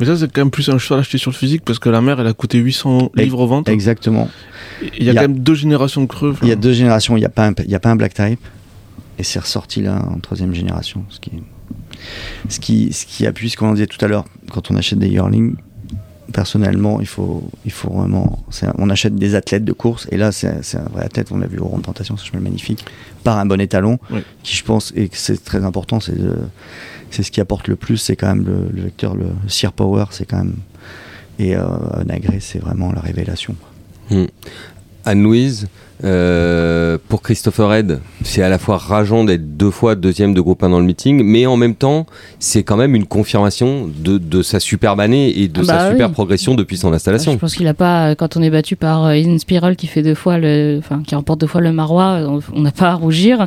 [0.00, 2.00] Mais ça, c'est quand même plus un cheval acheté sur le physique parce que la
[2.00, 3.70] mère, elle a coûté 800 Ex- livres au ventre.
[3.70, 4.28] Exactement.
[4.98, 6.34] Il y a quand même deux générations de creux.
[6.42, 8.14] Il y a deux générations, il n'y a, pas un- y a pas un black
[8.14, 8.40] type.
[9.18, 11.04] Et c'est ressorti là en troisième génération.
[11.10, 11.30] Ce qui,
[12.48, 14.24] ce qui, ce qui appuie ce qu'on disait tout à l'heure.
[14.52, 15.54] Quand on achète des yearlings,
[16.32, 18.44] personnellement, il faut, il faut vraiment.
[18.78, 20.08] on achète des athlètes de course.
[20.10, 21.28] Et là, c'est un vrai athlète.
[21.30, 22.84] On l'a vu au Rond de Tentation, ce cheval magnifique.
[23.22, 23.98] Par un bon étalon.
[24.10, 24.20] Oui.
[24.42, 26.38] Qui, je pense, et c'est très important, c'est de-
[27.14, 27.96] c'est ce qui apporte le plus.
[27.96, 30.06] C'est quand même le, vecteur, le Sear Power.
[30.10, 30.56] C'est quand même.
[31.38, 31.64] Et euh,
[32.04, 33.54] Nagré, c'est vraiment la révélation.
[34.10, 34.26] Hmm.
[35.04, 35.68] Anne-Louise,
[36.04, 40.62] euh, pour Christopher Head, c'est à la fois rageant d'être deux fois deuxième de groupe
[40.62, 42.06] 1 dans le meeting, mais en même temps,
[42.38, 45.90] c'est quand même une confirmation de, de sa superbe année et de Ah sa bah
[45.90, 47.36] super progression depuis son Je installation.
[47.38, 50.02] pense qu'il a pas, euh, quand on est battu par euh, In Spiral qui fait
[50.02, 53.46] deux fois le, enfin, qui remporte deux fois le Marois, on- n'a pas à rougir.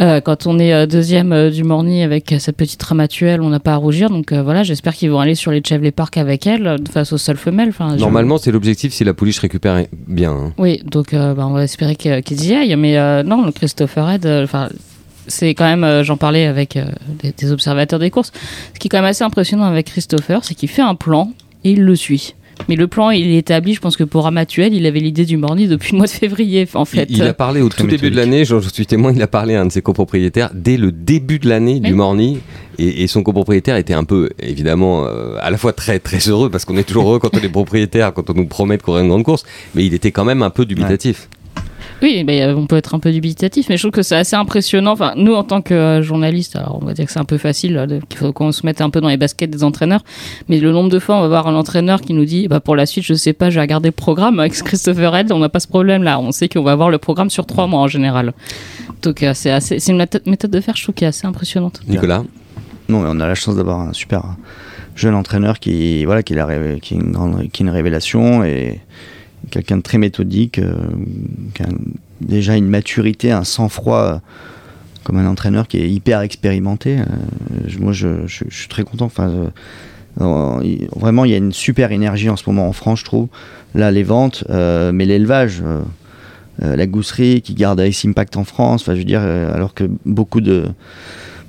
[0.00, 3.76] Euh, quand on est deuxième du Morny avec cette petite ramatuelle, on n'a pas à
[3.76, 4.08] rougir.
[4.10, 7.18] Donc euh, voilà, j'espère qu'ils vont aller sur les Chevrolet Park avec elle, face aux
[7.18, 7.68] seules femelles.
[7.70, 10.32] Enfin, je- Normalement, c'est l'objectif si la pouliche récupère bien.
[10.32, 10.52] hein.
[10.58, 12.76] Oui, donc bah, on va espérer que- qu'ils y aillent.
[12.76, 14.68] Mais euh, non, le Christopher Head, euh, enfin.
[15.28, 16.84] c'est quand même, euh, j'en parlais avec euh,
[17.22, 18.32] des, des observateurs des courses,
[18.74, 21.32] ce qui est quand même assez impressionnant avec Christopher, c'est qu'il fait un plan
[21.64, 22.34] et il le suit.
[22.70, 25.36] Mais le plan, il est établi, je pense que pour Amatuel, il avait l'idée du
[25.36, 27.06] Morny depuis le mois de février, en fait.
[27.10, 29.26] Il, il a parlé au Très tout début de l'année, je suis témoin, il a
[29.26, 31.92] parlé à un de ses copropriétaires dès le début de l'année du.
[31.92, 32.38] Morny.
[32.78, 36.48] Et, et son copropriétaire était un peu, évidemment, euh, à la fois très très heureux,
[36.50, 39.02] parce qu'on est toujours heureux quand on est propriétaire, quand on nous promet de courir
[39.02, 39.44] une grande course,
[39.74, 41.28] mais il était quand même un peu dubitatif.
[42.02, 44.36] Oui, mais euh, on peut être un peu dubitatif, mais je trouve que c'est assez
[44.36, 44.92] impressionnant.
[44.92, 47.38] Enfin, nous, en tant que euh, journalistes, alors on va dire que c'est un peu
[47.38, 50.04] facile, euh, qu'il faut qu'on se mette un peu dans les baskets des entraîneurs,
[50.48, 52.76] mais le nombre de fois, on va voir un entraîneur qui nous dit, bah, pour
[52.76, 55.48] la suite, je sais pas, je vais regarder le programme avec Christopher Head, on n'a
[55.48, 56.20] pas ce problème-là.
[56.20, 58.34] On sait qu'on va avoir le programme sur trois mois en général.
[59.02, 61.26] Donc, euh, c'est assez, c'est une méthode méthode de faire, je trouve, qui est assez
[61.26, 61.80] impressionnante.
[61.88, 62.24] Nicolas
[62.90, 64.22] Non, mais on a la chance d'avoir un super
[64.94, 67.70] jeune entraîneur qui, voilà, qui, est la ré- qui, est une grande, qui est une
[67.70, 68.80] révélation et
[69.50, 70.74] quelqu'un de très méthodique, euh,
[72.20, 74.18] déjà une maturité, un sang-froid euh,
[75.04, 76.98] comme un entraîneur qui est hyper expérimenté.
[76.98, 77.04] Euh,
[77.78, 79.06] moi, je, suis très content.
[79.06, 79.52] Enfin,
[80.16, 83.28] vraiment, il y a une super énergie en ce moment en France, je trouve.
[83.74, 85.62] Là, les ventes, mais l'élevage.
[86.60, 88.82] la gousserie, qui garde Ice Impact en France.
[88.82, 90.64] Enfin, je veux dire, alors que beaucoup de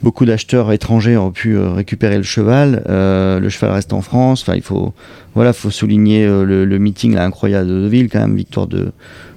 [0.03, 2.83] beaucoup d'acheteurs étrangers ont pu récupérer le cheval.
[2.87, 4.41] le cheval reste en France.
[4.41, 4.93] Enfin, il faut,
[5.35, 8.91] voilà, faut souligner le, meeting incroyable de Deauville, quand même, victoire de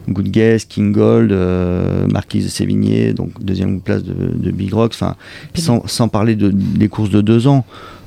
[0.08, 1.32] Good Guess, King Gold,
[2.12, 4.92] Marquise de Sévigné, donc deuxième place de, Big Rocks.
[4.94, 5.16] Enfin,
[5.54, 7.64] sans, sans, parler de, des courses de deux ans.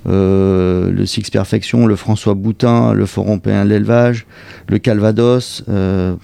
[0.07, 4.25] Euh, le Six Perfection, le François Boutin, le Forum Péen de l'élevage,
[4.67, 5.63] le Calvados.
[5.69, 6.15] Euh,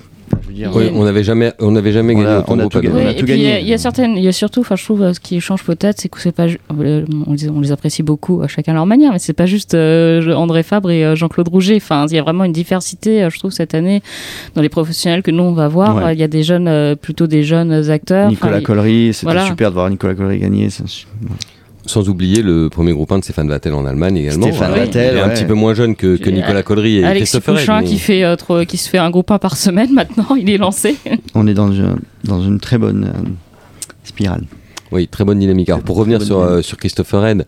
[0.94, 3.62] on n'avait jamais, on n'avait jamais gagné autant de tout, gagné.
[3.62, 5.64] Il y, a certaines, il y a surtout, enfin, je trouve, euh, ce qui change
[5.64, 7.04] peut-être, c'est que c'est pas, on les,
[7.50, 11.16] on les, apprécie beaucoup, chacun à leur manière, mais c'est pas juste André Fabre et
[11.16, 11.78] Jean-Claude Rouget.
[11.78, 14.02] Enfin, il y a vraiment une diversité, je trouve, cette année
[14.56, 16.12] dans les professionnels que nous on va voir.
[16.12, 18.30] Il y a des jeunes, plutôt des jeunes acteurs.
[18.30, 20.70] Nicolas Collery, c'était super de voir Nicolas Collery gagner.
[21.90, 24.46] Sans oublier le premier groupe 1 de Stéphane Vattel en Allemagne également.
[24.46, 27.98] Stéphane Vattel, un petit peu moins jeune que, que Nicolas Collery et Alexis Pouchin qui,
[27.98, 28.36] fait, euh,
[28.66, 30.98] qui se fait un groupe 1 par semaine maintenant, il est lancé.
[31.34, 33.30] On est dans une, dans une très bonne euh,
[34.04, 34.44] spirale.
[34.92, 35.70] Oui, très bonne dynamique.
[35.70, 37.46] Alors pour revenir sur, euh, sur Christopher Red,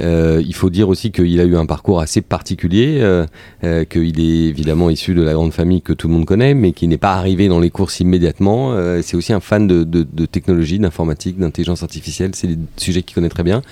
[0.00, 3.26] euh, il faut dire aussi qu'il a eu un parcours assez particulier, euh,
[3.64, 6.72] euh, qu'il est évidemment issu de la grande famille que tout le monde connaît, mais
[6.72, 8.72] qui n'est pas arrivé dans les courses immédiatement.
[8.72, 12.32] Euh, c'est aussi un fan de, de, de technologie, d'informatique, d'intelligence artificielle.
[12.34, 13.62] C'est des sujets qu'il connaît très bien.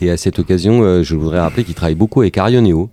[0.00, 2.90] Et à cette occasion, je voudrais rappeler qu'il travaille beaucoup avec Arioneo,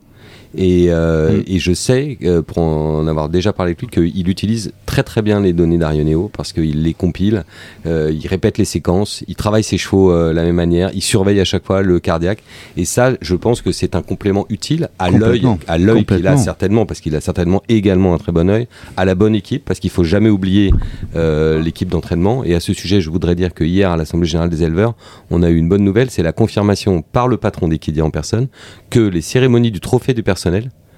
[0.58, 1.44] et, euh, mm.
[1.48, 5.22] et, je sais, euh, pour en avoir déjà parlé avec lui, qu'il utilise très très
[5.22, 7.44] bien les données d'Arioneo parce qu'il les compile,
[7.86, 11.40] euh, il répète les séquences, il travaille ses chevaux de la même manière, il surveille
[11.40, 12.40] à chaque fois le cardiaque.
[12.78, 16.38] Et ça, je pense que c'est un complément utile à l'œil, à l'œil qu'il a
[16.38, 19.80] certainement, parce qu'il a certainement également un très bon œil, à la bonne équipe, parce
[19.80, 20.72] qu'il faut jamais oublier
[21.14, 22.44] l'équipe d'entraînement.
[22.44, 24.96] Et à ce sujet, je voudrais dire que hier à l'Assemblée générale des éleveurs,
[25.32, 28.48] on a eu une bonne nouvelle, c'est la confirmation par le patron d'Equidia en personne
[28.90, 30.45] que les cérémonies du trophée du personnel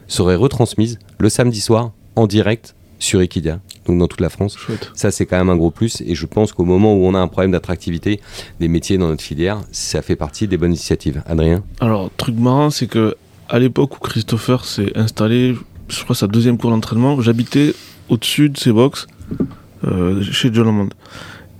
[0.08, 4.58] serait retransmise le samedi soir en direct sur Equidia, donc dans toute la France.
[4.96, 6.02] Ça, c'est quand même un gros plus.
[6.02, 8.20] Et je pense qu'au moment où on a un problème d'attractivité
[8.60, 11.22] des métiers dans notre filière, ça fait partie des bonnes initiatives.
[11.28, 13.16] Adrien Alors, truc marrant, c'est que
[13.50, 15.56] à l'époque où Christopher s'est installé,
[15.90, 17.74] je crois sa deuxième cours d'entraînement, j'habitais
[18.10, 19.08] au-dessus de ses box,
[19.86, 20.90] euh, chez John Hammond.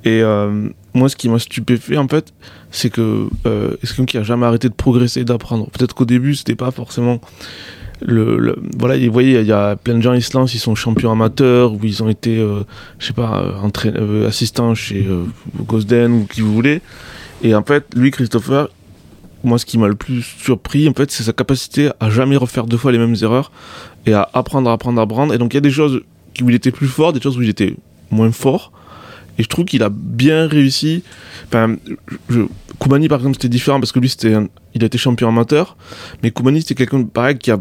[0.04, 2.34] Et euh, moi, ce qui m'a stupéfait, en fait,
[2.72, 5.70] c'est que euh, c'est quelqu'un qui a jamais arrêté de progresser, d'apprendre?
[5.72, 7.22] Peut-être qu'au début, c'était pas forcément
[8.02, 11.74] le, voilà, vous voyez, il y a plein de gens ils ils sont champions amateurs
[11.74, 12.64] ou ils ont été, euh,
[13.00, 15.08] je sais pas, euh, euh, assistants chez
[15.66, 16.82] Gosden ou qui vous voulez.
[17.44, 18.70] Et en fait, lui, Christopher,
[19.44, 22.66] moi, ce qui m'a le plus surpris, en fait, c'est sa capacité à jamais refaire
[22.66, 23.52] deux fois les mêmes erreurs
[24.06, 25.34] et à apprendre, apprendre, apprendre.
[25.34, 26.02] Et donc, il y a des choses
[26.42, 27.76] où il était plus fort, des choses où il était
[28.12, 28.72] moins fort.
[29.38, 31.04] Et je trouve qu'il a bien réussi.
[31.48, 31.76] Enfin,
[32.80, 34.36] Koumani, par exemple, c'était différent parce que lui, c'était
[34.74, 35.78] il a été champion amateur.
[36.24, 37.60] Mais Koumani, c'était quelqu'un, pareil, qui a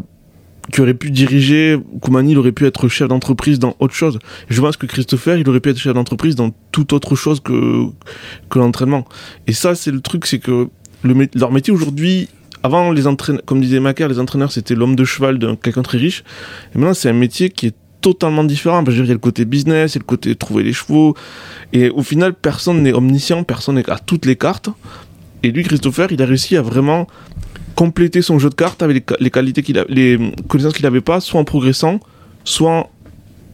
[0.71, 4.19] qui aurait pu diriger, Koumani, il aurait pu être chef d'entreprise dans autre chose.
[4.49, 7.85] Je pense que Christopher, il aurait pu être chef d'entreprise dans toute autre chose que,
[8.49, 9.05] que l'entraînement.
[9.47, 10.67] Et ça, c'est le truc, c'est que
[11.03, 12.27] le, leur métier aujourd'hui,
[12.63, 15.97] avant, les entraîneurs, comme disait Macaire, les entraîneurs, c'était l'homme de cheval de quelqu'un très
[15.97, 16.23] riche.
[16.75, 18.83] Et maintenant, c'est un métier qui est totalement différent.
[18.83, 20.73] Parce que il y a le côté business, il y a le côté trouver les
[20.73, 21.15] chevaux.
[21.73, 24.69] Et au final, personne n'est omniscient, personne n'est à toutes les cartes.
[25.43, 27.07] Et lui, Christopher, il a réussi à vraiment
[27.75, 30.17] compléter son jeu de cartes avec les, qualités qu'il les
[30.47, 31.99] connaissances qu'il n'avait pas, soit en progressant,
[32.43, 32.89] soit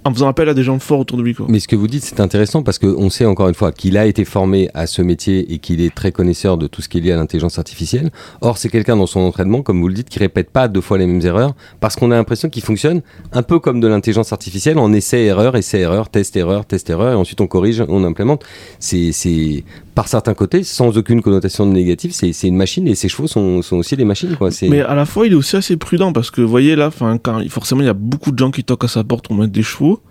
[0.06, 1.36] en faisant appel à des gens forts autour de lui.
[1.48, 4.06] Mais ce que vous dites, c'est intéressant parce qu'on sait encore une fois qu'il a
[4.06, 7.02] été formé à ce métier et qu'il est très connaisseur de tout ce qui est
[7.02, 8.12] lié à l'intelligence artificielle.
[8.42, 10.98] Or, c'est quelqu'un dans son entraînement, comme vous le dites, qui répète pas deux fois
[10.98, 13.02] les mêmes erreurs parce qu'on a l'impression qu'il fonctionne
[13.32, 17.84] un peu comme de l'intelligence artificielle en essai-erreur, essai-erreur, test-erreur, test-erreur et ensuite on corrige,
[17.88, 18.44] on implémente.
[18.80, 19.64] C'est
[19.96, 23.96] par certains côtés, sans aucune connotation négative, c'est une machine et ses chevaux sont, aussi
[23.96, 24.36] des machines.
[24.64, 26.90] Mais à la fois, il est aussi assez prudent parce que, vous voyez là,
[27.24, 29.54] quand, forcément, il y a beaucoup de gens qui toquent à sa porte pour mettre
[29.54, 30.02] des chevaux.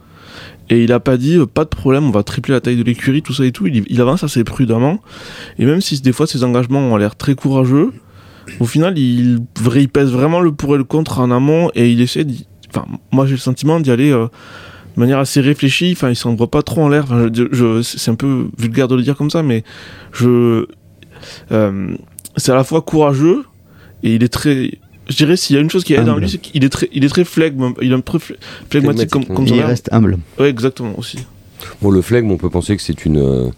[0.71, 2.83] Et il a pas dit, euh, pas de problème, on va tripler la taille de
[2.83, 3.67] l'écurie, tout ça et tout.
[3.67, 5.01] Il, avance assez prudemment.
[5.59, 7.93] Et même si des fois ses engagements ont l'air très courageux,
[8.61, 9.41] au final, il,
[9.77, 12.27] il pèse vraiment le pour et le contre en amont et il essaie,
[12.71, 14.11] enfin, moi j'ai le sentiment d'y aller.
[14.11, 14.29] Euh,
[14.95, 15.93] de manière assez réfléchie.
[15.93, 17.05] Enfin, il s'envoie pas trop en l'air.
[17.05, 19.65] Enfin, je, c'est un peu vulgaire de le dire comme ça, mais
[20.13, 20.67] je,
[21.51, 21.97] euh,
[22.37, 23.45] c'est à la fois courageux
[24.03, 24.73] et il est très.
[25.09, 26.89] Je dirais s'il y a une chose qui aide dans lui, c'est qu'il est très,
[26.93, 28.19] il est très flegme, il est un peu
[28.71, 30.19] flegmatique comme, comme Il reste humble.
[30.39, 31.19] Ouais, exactement aussi.
[31.81, 33.51] Bon, le flegme, on peut penser que c'est une euh,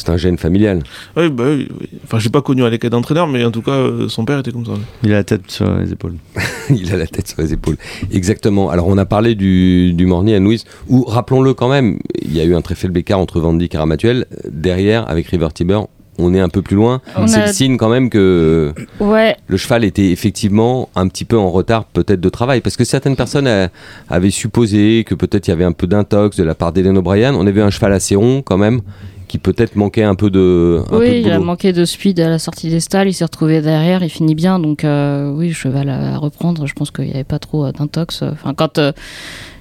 [0.00, 0.82] c'est un gène familial.
[1.16, 1.68] Oui, bah oui.
[2.04, 4.66] Enfin, j'ai pas connu Alec d'entraîneur, mais en tout cas, euh, son père était comme
[4.66, 4.72] ça.
[5.02, 6.14] Il a la tête sur les épaules.
[6.70, 7.76] il a la tête sur les épaules.
[8.12, 8.70] Exactement.
[8.70, 12.40] Alors, on a parlé du, du Morny à Louise, où, rappelons-le quand même, il y
[12.40, 14.26] a eu un très faible écart entre Vandy et Ramatuel.
[14.50, 15.80] Derrière, avec River Tiber,
[16.22, 17.00] on est un peu plus loin.
[17.16, 21.24] On C'est a- le signe quand même que Ouais, le cheval était effectivement un petit
[21.24, 22.60] peu en retard peut-être de travail.
[22.60, 23.68] Parce que certaines personnes euh,
[24.10, 27.34] avaient supposé que peut-être il y avait un peu d'intox de la part d'Hélène O'Brien.
[27.34, 28.82] On avait un cheval assez rond quand même,
[29.30, 32.18] qui peut-être manquait un peu de, un peu oui, de il a manqué de speed
[32.18, 35.52] à la sortie des stalles, il s'est retrouvé derrière, il finit bien, donc euh, oui,
[35.52, 38.22] cheval à, à reprendre, je pense qu'il n'y avait pas trop euh, d'intox.
[38.22, 38.90] Enfin, quand euh,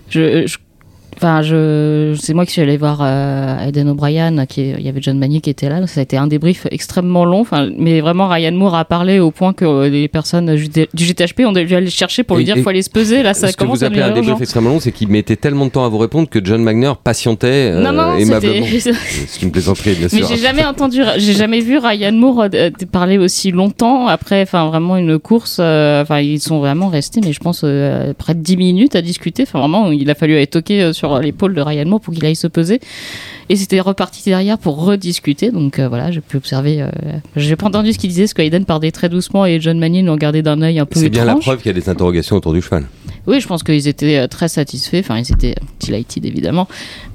[0.10, 0.48] je...
[0.48, 0.58] je-
[1.18, 5.02] Enfin, je, c'est moi qui suis allé voir euh, Aiden O'Brien, qui il y avait
[5.02, 5.86] John Magny qui était là.
[5.88, 7.42] Ça a été un débrief extrêmement long.
[7.42, 11.04] Enfin, mais vraiment, Ryan Moore a parlé au point que euh, les personnes du du
[11.06, 12.90] GTHP ont dû aller le chercher pour lui Et- dire et- qu'il faut aller se
[12.90, 13.22] peser.
[13.24, 15.36] Là, ça Ce que commence vous à appelez un débrief extrêmement long, c'est qu'il mettait
[15.36, 18.66] tellement de temps à vous répondre que John Magner patientait euh, Non, non, aimablement.
[18.80, 18.94] c'était.
[19.28, 20.28] C'est une plaisanterie, bien Mais sûr.
[20.30, 24.96] j'ai jamais entendu, j'ai jamais vu Ryan Moore euh, parler aussi longtemps après, enfin vraiment
[24.98, 25.58] une course.
[25.60, 29.02] euh, Enfin, ils sont vraiment restés, mais je pense euh, près de 10 minutes à
[29.02, 29.44] discuter.
[29.44, 32.26] Enfin, vraiment, il a fallu aller toquer euh, sur l'épaule de Ryan Moore pour qu'il
[32.26, 32.80] aille se peser.
[33.50, 35.52] Et c'était reparti derrière pour rediscuter.
[35.52, 36.82] Donc euh, voilà, j'ai pu observer.
[36.82, 36.90] euh,
[37.36, 40.12] j'ai pas entendu ce qu'il disait, parce qu'Aiden parlait très doucement et John Mannion le
[40.12, 42.54] regardait d'un œil un peu C'est bien la preuve qu'il y a des interrogations autour
[42.54, 42.86] du cheval.
[43.28, 45.00] Oui, je pense qu'ils étaient euh, très satisfaits.
[45.00, 45.56] Enfin, ils étaient
[45.86, 46.68] delighted, évidemment.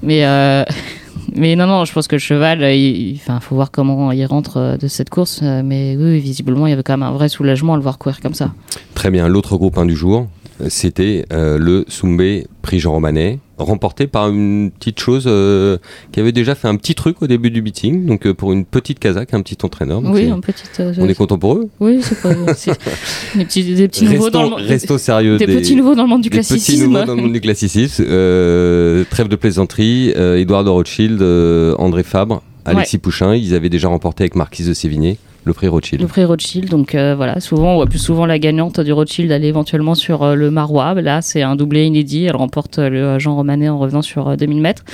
[0.03, 0.64] Mais, euh,
[1.36, 4.57] mais non, non, je pense que le cheval, euh, il, faut voir comment il rentre
[4.59, 5.40] euh, de cette course.
[5.42, 7.99] euh, Mais oui, visiblement, il y avait quand même un vrai soulagement à le voir
[7.99, 8.53] courir comme ça.
[8.95, 10.26] Très bien, l'autre groupe 1 du jour,
[10.61, 15.78] euh, c'était euh, le Soumbé Prix Jean Romanet, remporté par une petite chose euh,
[16.12, 18.64] qui avait déjà fait un petit truc au début du meeting, donc euh, pour une
[18.64, 20.00] petite Kazakh, un petit entraîneur.
[20.05, 20.64] oui, un petit.
[20.80, 21.68] euh, on est content pour eux.
[21.80, 22.34] Oui, c'est pas.
[23.34, 24.61] des petits, des petits nouveaux dans le monde.
[24.61, 25.38] restons sérieux.
[25.38, 26.84] des, petits nouveaux dans le monde du des petits classicisme.
[26.84, 28.05] nouveaux dans le monde du classicisme.
[28.05, 31.22] Trêve de plaisanterie, Édouard de Rothschild,
[31.78, 36.03] André Fabre, Alexis Pouchin, ils avaient déjà remporté avec Marquise de Sévigné le prix Rothschild.
[36.03, 39.30] Le prix Rothschild, donc euh, voilà, souvent on voit plus souvent la gagnante du Rothschild
[39.32, 40.95] aller éventuellement sur euh, le Marois.
[40.95, 42.24] Là, c'est un doublé inédit.
[42.24, 44.84] Elle remporte euh, le Jean Romanet en revenant sur euh, 2000 mètres.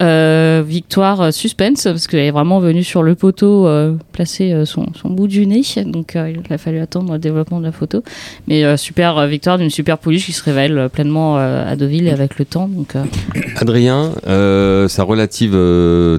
[0.00, 3.68] Victoire suspense parce qu'elle est vraiment venue sur le poteau
[4.12, 5.62] placer son, son bout du nez.
[5.84, 8.02] Donc il a fallu attendre le développement de la photo.
[8.48, 12.46] Mais super victoire d'une super pouliche qui se révèle pleinement à Deauville et avec le
[12.46, 12.66] temps.
[12.66, 12.94] Donc
[13.56, 15.58] Adrien, sa relative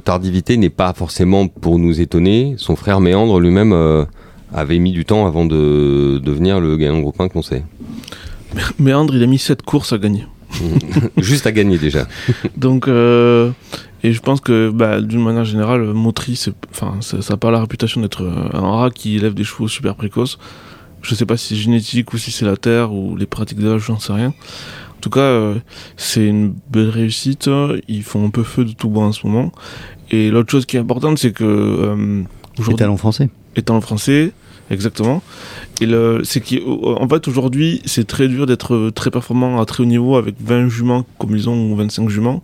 [0.04, 2.54] tardivité n'est pas forcément pour nous étonner.
[2.58, 4.06] Son frère Méandre lui-même euh,
[4.54, 7.64] avait mis du temps avant de devenir le gagnant de groupe 1 qu'on sait.
[8.80, 10.26] Méandre, il a mis 7 courses à gagner.
[11.18, 12.08] Juste à gagner déjà.
[12.58, 13.52] Donc, euh,
[14.04, 16.40] et je pense que bah, d'une manière générale, Motri,
[16.72, 19.96] enfin, ça n'a pas la réputation d'être euh, un rat qui élève des chevaux super
[19.96, 20.40] précoces.
[21.02, 23.86] Je sais pas si c'est génétique ou si c'est la terre ou les pratiques d'âge,
[23.88, 24.30] j'en sais rien.
[24.30, 25.56] En tout cas, euh,
[25.98, 27.50] c'est une belle réussite.
[27.88, 29.52] Ils font un peu feu de tout bois en ce moment.
[30.12, 32.22] Et l'autre chose qui est importante, c'est que euh,
[32.60, 33.30] aujourd'hui, Étalon français.
[33.56, 34.32] Étant français,
[34.70, 35.22] exactement.
[35.82, 35.88] Et
[36.24, 40.36] c'est qu'en fait aujourd'hui, c'est très dur d'être très performant à très haut niveau avec
[40.40, 42.42] 20 juments comme ils ont ou 25 juments.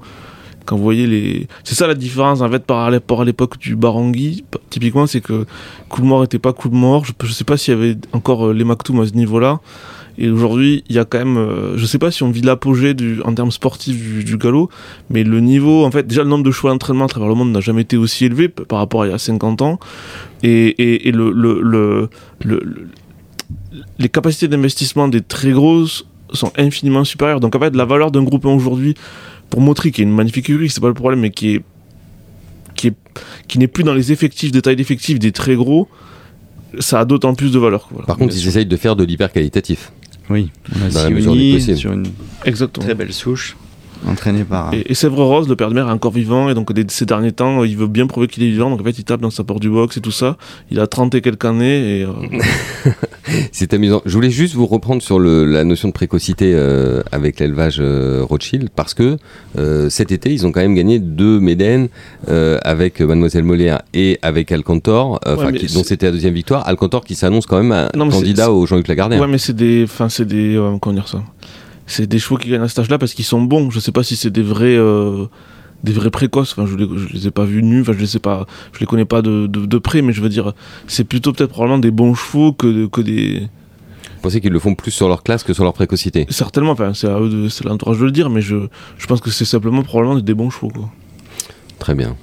[0.66, 3.78] Quand vous voyez les, c'est ça la différence en fait par rapport à l'époque du
[3.78, 4.44] Barangui.
[4.70, 5.46] Typiquement, c'est que
[5.88, 7.06] Coolmore était pas Coolmore.
[7.06, 9.62] Je, je sais pas s'il y avait encore les Maktoum à ce niveau-là.
[10.20, 12.94] Et aujourd'hui, il y a quand même, euh, je sais pas si on vit l'apogée
[12.96, 14.70] du, en termes sportifs du, du galop,
[15.12, 17.52] mais le niveau, en fait, déjà le nombre de chevaux d'entraînement à travers le monde
[17.52, 19.80] n'a jamais été aussi élevé par rapport à il y a 50 ans.
[20.44, 22.10] Et, et, et le, le, le,
[22.44, 22.88] le- le-
[24.00, 27.40] les capacités d'investissement des très grosses sont infiniment supérieures.
[27.40, 28.96] Donc en fait, la valeur d'un groupe 1 aujourd'hui,
[29.50, 31.62] pour Motri, qui est une magnifique écurie, c'est pas le problème, mais qui est
[32.76, 32.94] qui est
[33.48, 35.88] qui n'est plus dans les effectifs, de taille d'effectifs des très gros,
[36.80, 37.88] ça a d'autant plus de valeur.
[37.92, 38.06] voilà.
[38.06, 38.50] Par contre, Bien ils sûr.
[38.50, 39.92] essayent de faire de l'hyper qualitatif.
[40.30, 42.08] Oui, on a du Sioni sur une
[42.46, 42.86] Exactement.
[42.86, 43.56] très belle souche,
[44.06, 44.74] entraînée par.
[44.74, 47.06] Et, et Sèvres Rose, le père de mère, est encore vivant, et donc des- ces
[47.06, 49.30] derniers temps, il veut bien prouver qu'il est vivant, donc en fait, il tape dans
[49.30, 50.38] sa porte du box et tout ça.
[50.72, 52.12] Il a 30 et quelques années, et euh,
[53.52, 54.02] C'est amusant.
[54.06, 58.24] Je voulais juste vous reprendre sur le- la notion de précocité euh, avec l'élevage euh,
[58.24, 59.18] Rothschild parce que
[59.58, 61.90] euh, cet été, ils ont quand même gagné deux Médènes
[62.30, 66.68] euh, avec Mademoiselle Molière et avec Alcantor, euh, Ouais, qui- dont c'était la deuxième victoire.
[66.68, 69.20] Alcantor qui s'annonce quand même un Non, candidat au Jean-Luc Lagardère.
[69.22, 71.22] Ouais, mais c'est des, enfin, c'est des, euh, comment dire ça?
[71.88, 73.72] C'est des chevaux qui gagnent à cet âge-là parce qu'ils sont bons.
[73.72, 75.26] Je sais pas si c'est des vrais, euh,
[75.84, 76.52] des vrais précoces.
[76.52, 77.82] Enfin, je les, je les ai pas vus nus.
[77.82, 80.22] Enfin, je les sais pas, je les connais pas de, de, de près, mais je
[80.22, 80.54] veux dire,
[80.88, 84.76] c'est plutôt peut-être probablement des bons chevaux que, que des, Vous pensez qu'ils le font
[84.76, 86.26] plus sur leur classe que sur leur précocité?
[86.30, 86.72] Certainement.
[86.72, 88.68] Enfin, c'est à eux, de- c'est l'entourage de le dire, mais je,
[88.98, 90.70] je pense que c'est simplement probablement des bons chevaux.
[90.70, 90.90] Quoi.
[91.80, 92.16] Très bien.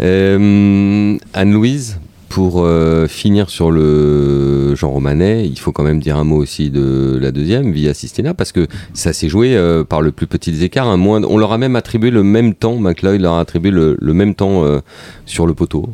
[0.00, 2.00] Euh, Anne-Louise,
[2.30, 6.70] pour euh, finir sur le Jean Romanet, il faut quand même dire un mot aussi
[6.70, 10.70] de la deuxième, Via Sistina, parce que ça s'est joué euh, par le plus petit
[10.76, 13.96] un moins, on leur a même attribué le même temps, McLeod leur a attribué le,
[14.00, 14.78] même temps euh,
[15.26, 15.90] sur le poteau.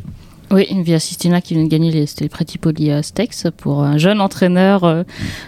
[0.51, 2.59] Oui, via Sistina qui vient de gagner les, les Pretty
[2.91, 5.03] euh, Stakes pour un jeune entraîneur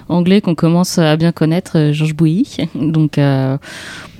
[0.10, 2.58] anglais qu'on commence à bien connaître, Georges Bouilly.
[2.76, 3.20] Donc,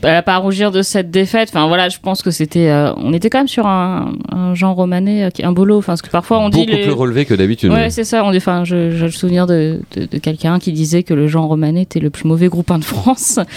[0.04, 1.50] elle a pas à rougir de cette défaite.
[1.52, 4.76] Enfin voilà, je pense que c'était, euh, on était quand même sur un, un genre
[4.76, 5.78] romané, euh, un bolo.
[5.78, 6.84] Enfin, parce que parfois on dit Beaucoup les...
[6.84, 7.72] plus relevé que d'habitude.
[7.72, 8.24] Ouais, c'est ça.
[8.26, 11.28] On dit, enfin, je- j'ai le souvenir de, de, de quelqu'un qui disait que le
[11.28, 13.40] genre romané était le plus mauvais groupe 1 de France.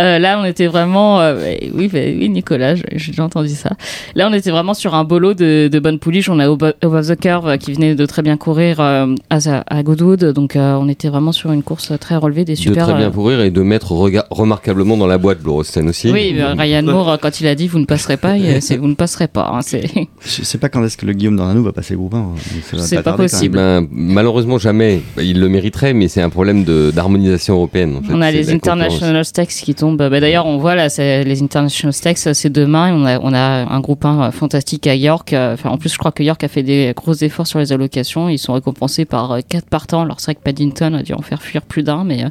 [0.00, 3.70] Euh, là, on était vraiment, euh, oui, bah, oui, Nicolas, j'ai déjà entendu ça.
[4.14, 6.30] Là, on était vraiment sur un bolo de, de bonne pouliche.
[6.30, 9.82] On a Over the Curve euh, qui venait de très bien courir euh, à, à
[9.82, 12.84] Goodwood, donc euh, on était vraiment sur une course très relevée, des de super.
[12.86, 15.42] très bien euh, courir et de mettre remarquablement dans la boîte
[15.82, 16.10] Blorosten aussi.
[16.12, 18.76] oui, euh, Ryan Moore, euh, quand il a dit vous ne passerez pas, il- c'est
[18.76, 19.50] vous ne passerez pas.
[19.52, 19.84] hein, c'est
[20.20, 22.34] Je sais pas quand est-ce que le Guillaume Dornanou va passer groupe 1.
[22.70, 23.58] Ça va C'est pas possible.
[23.58, 23.86] même.
[23.86, 25.00] Ben, malheureusement jamais.
[25.18, 27.96] Il le mériterait, mais c'est un problème de- d'harmonisation européenne.
[27.96, 28.12] en fait.
[28.14, 28.50] On a C'est les.
[28.52, 29.96] International Stakes qui tombent.
[29.96, 32.92] Bah, D'ailleurs, on voit là, c'est- les International Stakes, c'est demain.
[32.94, 33.38] On, a, on a
[33.72, 35.32] un groupe 1 fantastique à York.
[35.32, 37.72] Euh, Enfin, en plus, je crois que York a fait des gros efforts sur les
[37.72, 38.28] allocations.
[38.28, 40.02] Ils sont récompensés par euh, quatre partants.
[40.02, 42.28] Alors, c'est vrai que Paddington a dû en faire fuir plus d'un, mais euh,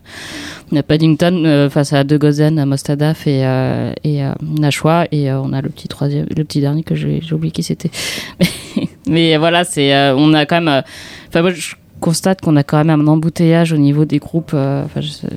[0.71, 5.05] on a Paddington euh, face à De Gozen, Mostadaf et, euh, et euh, Nashua.
[5.11, 7.91] Et euh, on a le petit troisième, le petit dernier que j'ai oublié qui c'était.
[8.39, 10.67] Mais, mais voilà, c'est, euh, on a quand même.
[10.67, 10.81] euh,
[11.29, 14.55] Enfin, moi, je constate qu'on a quand même un embouteillage au niveau des groupes.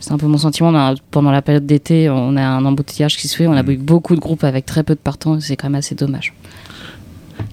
[0.00, 0.70] c'est un peu mon sentiment.
[0.70, 3.46] On a- pendant la période d'été, on a un embouteillage qui se fait.
[3.46, 5.38] On a eu beaucoup de groupes avec très peu de partants.
[5.40, 6.32] C'est quand même assez dommage.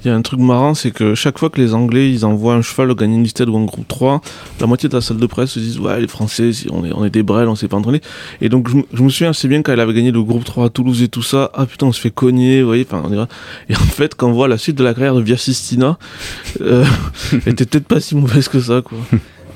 [0.03, 2.55] Il y a un truc marrant, c'est que chaque fois que les Anglais ils envoient
[2.55, 4.21] un cheval gagner une listed ou un groupe 3,
[4.59, 7.05] la moitié de la salle de presse se disent Ouais, les Français, on est, on
[7.05, 8.01] est des brels, on s'est pas entraîné.
[8.41, 10.69] Et donc, je, me- souviens assez bien quand elle avait gagné le groupe 3 à
[10.69, 11.51] Toulouse et tout ça.
[11.53, 12.87] Ah putain, on se fait cogner, vous voyez.
[12.89, 13.27] Enfin, on est-
[13.69, 15.97] Et en fait, quand on voit la suite de la carrière de Viasistina,
[16.61, 16.83] euh,
[17.45, 18.97] elle était peut-être pas si mauvaise que ça, quoi.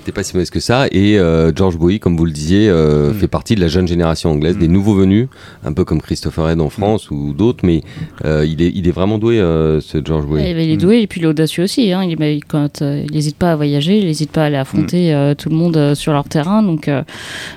[0.05, 0.85] C'était pas si mauvais que ça.
[0.91, 3.13] Et euh, George Bowie, comme vous le disiez, euh, Mm.
[3.15, 5.27] fait partie de la jeune génération anglaise, des nouveaux venus,
[5.63, 7.81] un peu comme Christopher Head en France ou d'autres, mais
[8.23, 10.45] euh, il, est, il est vraiment doué, euh, ce George Bowie.
[10.45, 11.91] Et, bah, il est doué et puis il est audacieux aussi.
[11.91, 12.03] Hein.
[12.03, 15.33] Il, il- quand, il n'hésite pas à voyager, il n'hésite pas à aller affronter euh,
[15.33, 16.61] tout le monde euh, sur leur terrain.
[16.61, 17.01] Donc, euh,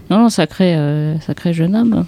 [0.08, 2.06] non, non, sacré, euh, sacré jeune homme.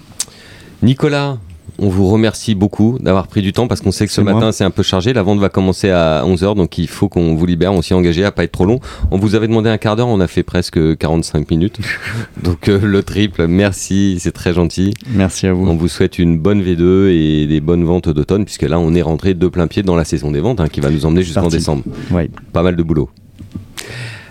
[0.81, 1.37] Nicolas,
[1.81, 4.63] on vous remercie beaucoup d'avoir pris du temps parce qu'on sait que ce matin c'est
[4.63, 5.13] un peu chargé.
[5.13, 7.73] La vente va commencer à 11h donc il faut qu'on vous libère.
[7.73, 8.79] On s'y est engagé à pas être trop long.
[9.09, 11.79] On vous avait demandé un quart d'heure, on a fait presque 45 minutes.
[12.43, 14.93] donc euh, le triple, merci, c'est très gentil.
[15.09, 15.67] Merci à vous.
[15.67, 19.01] On vous souhaite une bonne V2 et des bonnes ventes d'automne puisque là on est
[19.01, 21.47] rentré de plein pied dans la saison des ventes hein, qui va nous emmener jusqu'en
[21.47, 21.83] décembre.
[22.11, 22.29] Ouais.
[22.53, 23.09] Pas mal de boulot.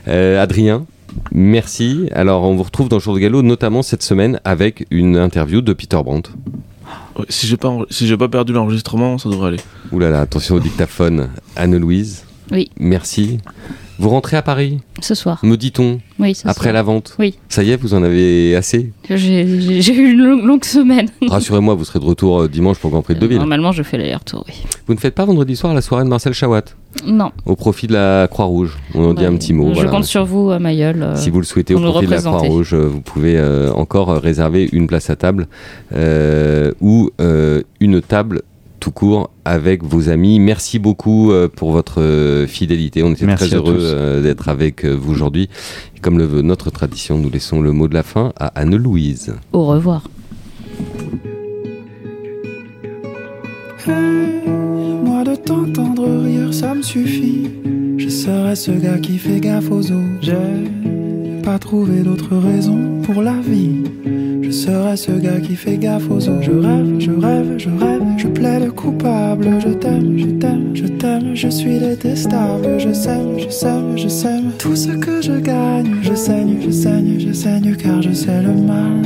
[0.06, 0.86] Euh, Adrien,
[1.32, 2.08] merci.
[2.12, 5.62] Alors on vous retrouve dans le jour de galop notamment cette semaine avec une interview
[5.62, 6.30] de Peter Brandt.
[7.28, 9.60] Si j'ai pas, enre- si j'ai pas perdu l'enregistrement, ça devrait aller.
[9.92, 11.28] Ouh là là, attention au dictaphone.
[11.56, 12.24] Anne-Louise.
[12.50, 12.70] Oui.
[12.78, 13.38] Merci.
[14.00, 15.38] Vous rentrez à Paris, Ce soir.
[15.42, 16.74] me dit-on, Oui, ce après soir.
[16.74, 17.34] la vente Oui.
[17.50, 21.08] Ça y est, vous en avez assez J'ai eu une longue, longue semaine.
[21.28, 23.36] Rassurez-moi, vous serez de retour euh, dimanche pour Grand Prix de Deauville.
[23.38, 24.54] Normalement, je fais l'aller-retour, oui.
[24.86, 26.62] Vous ne faites pas vendredi soir la soirée de Marcel Chawat
[27.06, 27.30] Non.
[27.44, 28.78] au profit de la Croix-Rouge.
[28.94, 29.68] On en dit un petit mot.
[29.68, 29.90] Je voilà.
[29.90, 31.02] compte sur vous, à Mayol.
[31.02, 32.22] euh, Si vous le souhaitez, au profit de la.
[32.22, 35.46] Croix-Rouge, euh, vous pouvez euh, encore euh, réserver une place à table
[35.94, 38.42] euh, ou euh, une table
[38.80, 40.40] tout court avec vos amis.
[40.40, 43.02] Merci beaucoup euh, pour votre euh, fidélité.
[43.02, 45.48] On était Merci très heureux euh, d'être avec euh, vous aujourd'hui.
[46.00, 49.34] Comme le veut notre tradition, nous laissons le mot de la fin à Anne-Louise.
[49.52, 50.08] Au revoir.
[53.86, 54.48] Hey,
[55.04, 57.50] moi de t'entendre rire, ça me suffit.
[57.98, 60.22] Je serai ce gars qui fait gaffe aux autres.
[60.22, 64.29] J'ai pas trouvé d'autre raison pour la vie.
[64.50, 66.42] Je serai ce gars qui fait gaffe aux autres.
[66.42, 69.46] Je rêve, je rêve, je rêve, je plaide coupable.
[69.60, 72.80] Je t'aime, je t'aime, je t'aime, je suis détestable.
[72.80, 74.50] Je sème, je sème, je sème.
[74.58, 78.54] Tout ce que je gagne, je saigne, je saigne, je saigne car je sais le
[78.54, 79.02] mal.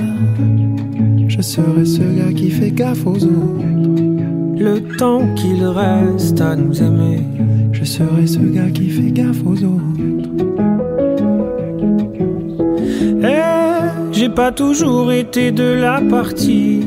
[1.28, 3.66] Je serai ce gars qui fait gaffe aux autres.
[4.56, 7.20] Le temps qu'il reste à nous aimer.
[7.72, 9.93] Je serai ce gars qui fait gaffe aux autres.
[14.24, 16.80] J'ai pas toujours été de la partie.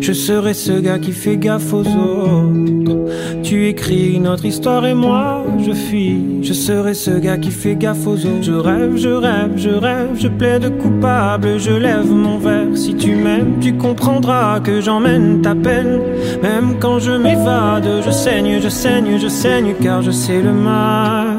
[0.00, 2.96] Je serai ce gars qui fait gaffe aux autres.
[3.44, 6.40] Tu écris notre histoire et moi je fuis.
[6.42, 8.42] Je serai ce gars qui fait gaffe aux autres.
[8.42, 11.60] Je rêve, je rêve, je rêve, je plaide coupable.
[11.60, 12.76] Je lève mon verre.
[12.76, 16.00] Si tu m'aimes, tu comprendras que j'emmène ta peine.
[16.42, 21.36] Même quand je m'évade, je saigne, je saigne, je saigne car je sais le mal.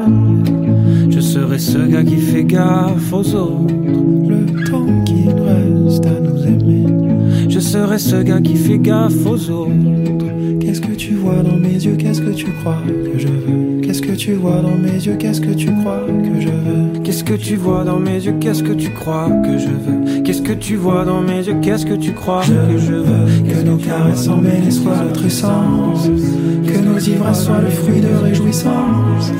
[1.10, 3.74] Je serai ce gars qui fait gaffe aux autres.
[7.62, 9.70] Je serai ce gars qui fait gaffe aux autres.
[10.60, 11.94] Qu'est-ce que tu vois dans mes yeux?
[11.94, 13.80] Qu'est-ce que tu crois que je veux?
[13.80, 15.14] Qu'est-ce que tu vois dans mes yeux?
[15.16, 17.00] Qu'est-ce que tu crois que je veux?
[17.04, 18.34] Qu'est-ce que tu vois dans mes yeux?
[18.40, 20.22] Qu'est-ce que tu crois que je veux?
[20.24, 21.54] Qu'est-ce que tu vois dans mes yeux?
[21.62, 23.44] Qu'est-ce que tu crois que je veux?
[23.48, 26.08] Que nos caresses emmêlées soient notre essence
[26.66, 29.32] Que nos ivresses soient le fruit de réjouissance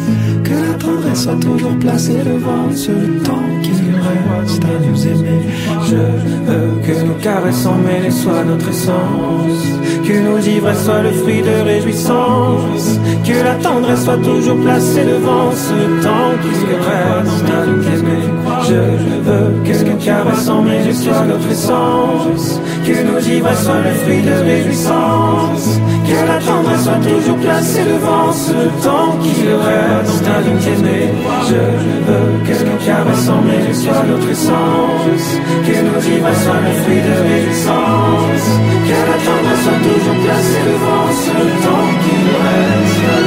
[0.52, 2.92] Que la tendresse soit toujours placée devant ce
[3.24, 5.40] temps qu'il reste à nous aimer.
[5.88, 9.64] Je veux que nos caresses mêlées soient notre essence.
[10.04, 12.98] Que nos ivresses soient le fruit de réjouissance.
[13.24, 18.61] Que la tendresse soit toujours placée devant ce temps qu'il reste à nous aimer.
[18.68, 22.60] Je veux que nos caresses mêlées soient notre essence.
[22.86, 25.80] Que nos ivresses soient le fruit de réjouissance.
[26.06, 28.52] Que la tendresse soit toujours placée devant ce
[28.84, 30.38] temps qu'il reste à
[30.70, 31.10] aimer.
[31.48, 31.62] Je
[32.06, 35.26] veux que nos caresses mêlées soient notre essence.
[35.66, 38.46] Que nos ivresses soient le fruit de réjouissance.
[38.86, 43.22] Que la tendresse soit toujours placée devant ce temps qu'il reste à.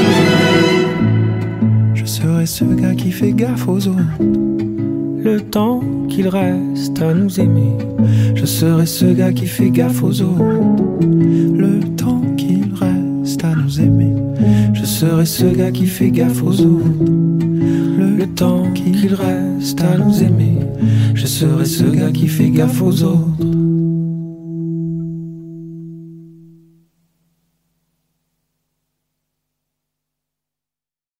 [1.93, 4.64] Je serai ce gars qui fait gaffe aux autres.
[5.25, 7.75] Le temps qu'il reste à nous aimer.
[8.35, 10.61] Je serai ce gars qui fait gaffe aux autres.
[11.01, 14.13] Le temps qu'il reste à nous aimer.
[14.75, 17.09] Je serai ce gars qui fait gaffe aux autres.
[17.97, 20.59] Le temps qu'il reste à nous aimer.
[21.15, 23.44] Je serai ce gars qui fait gaffe aux autres.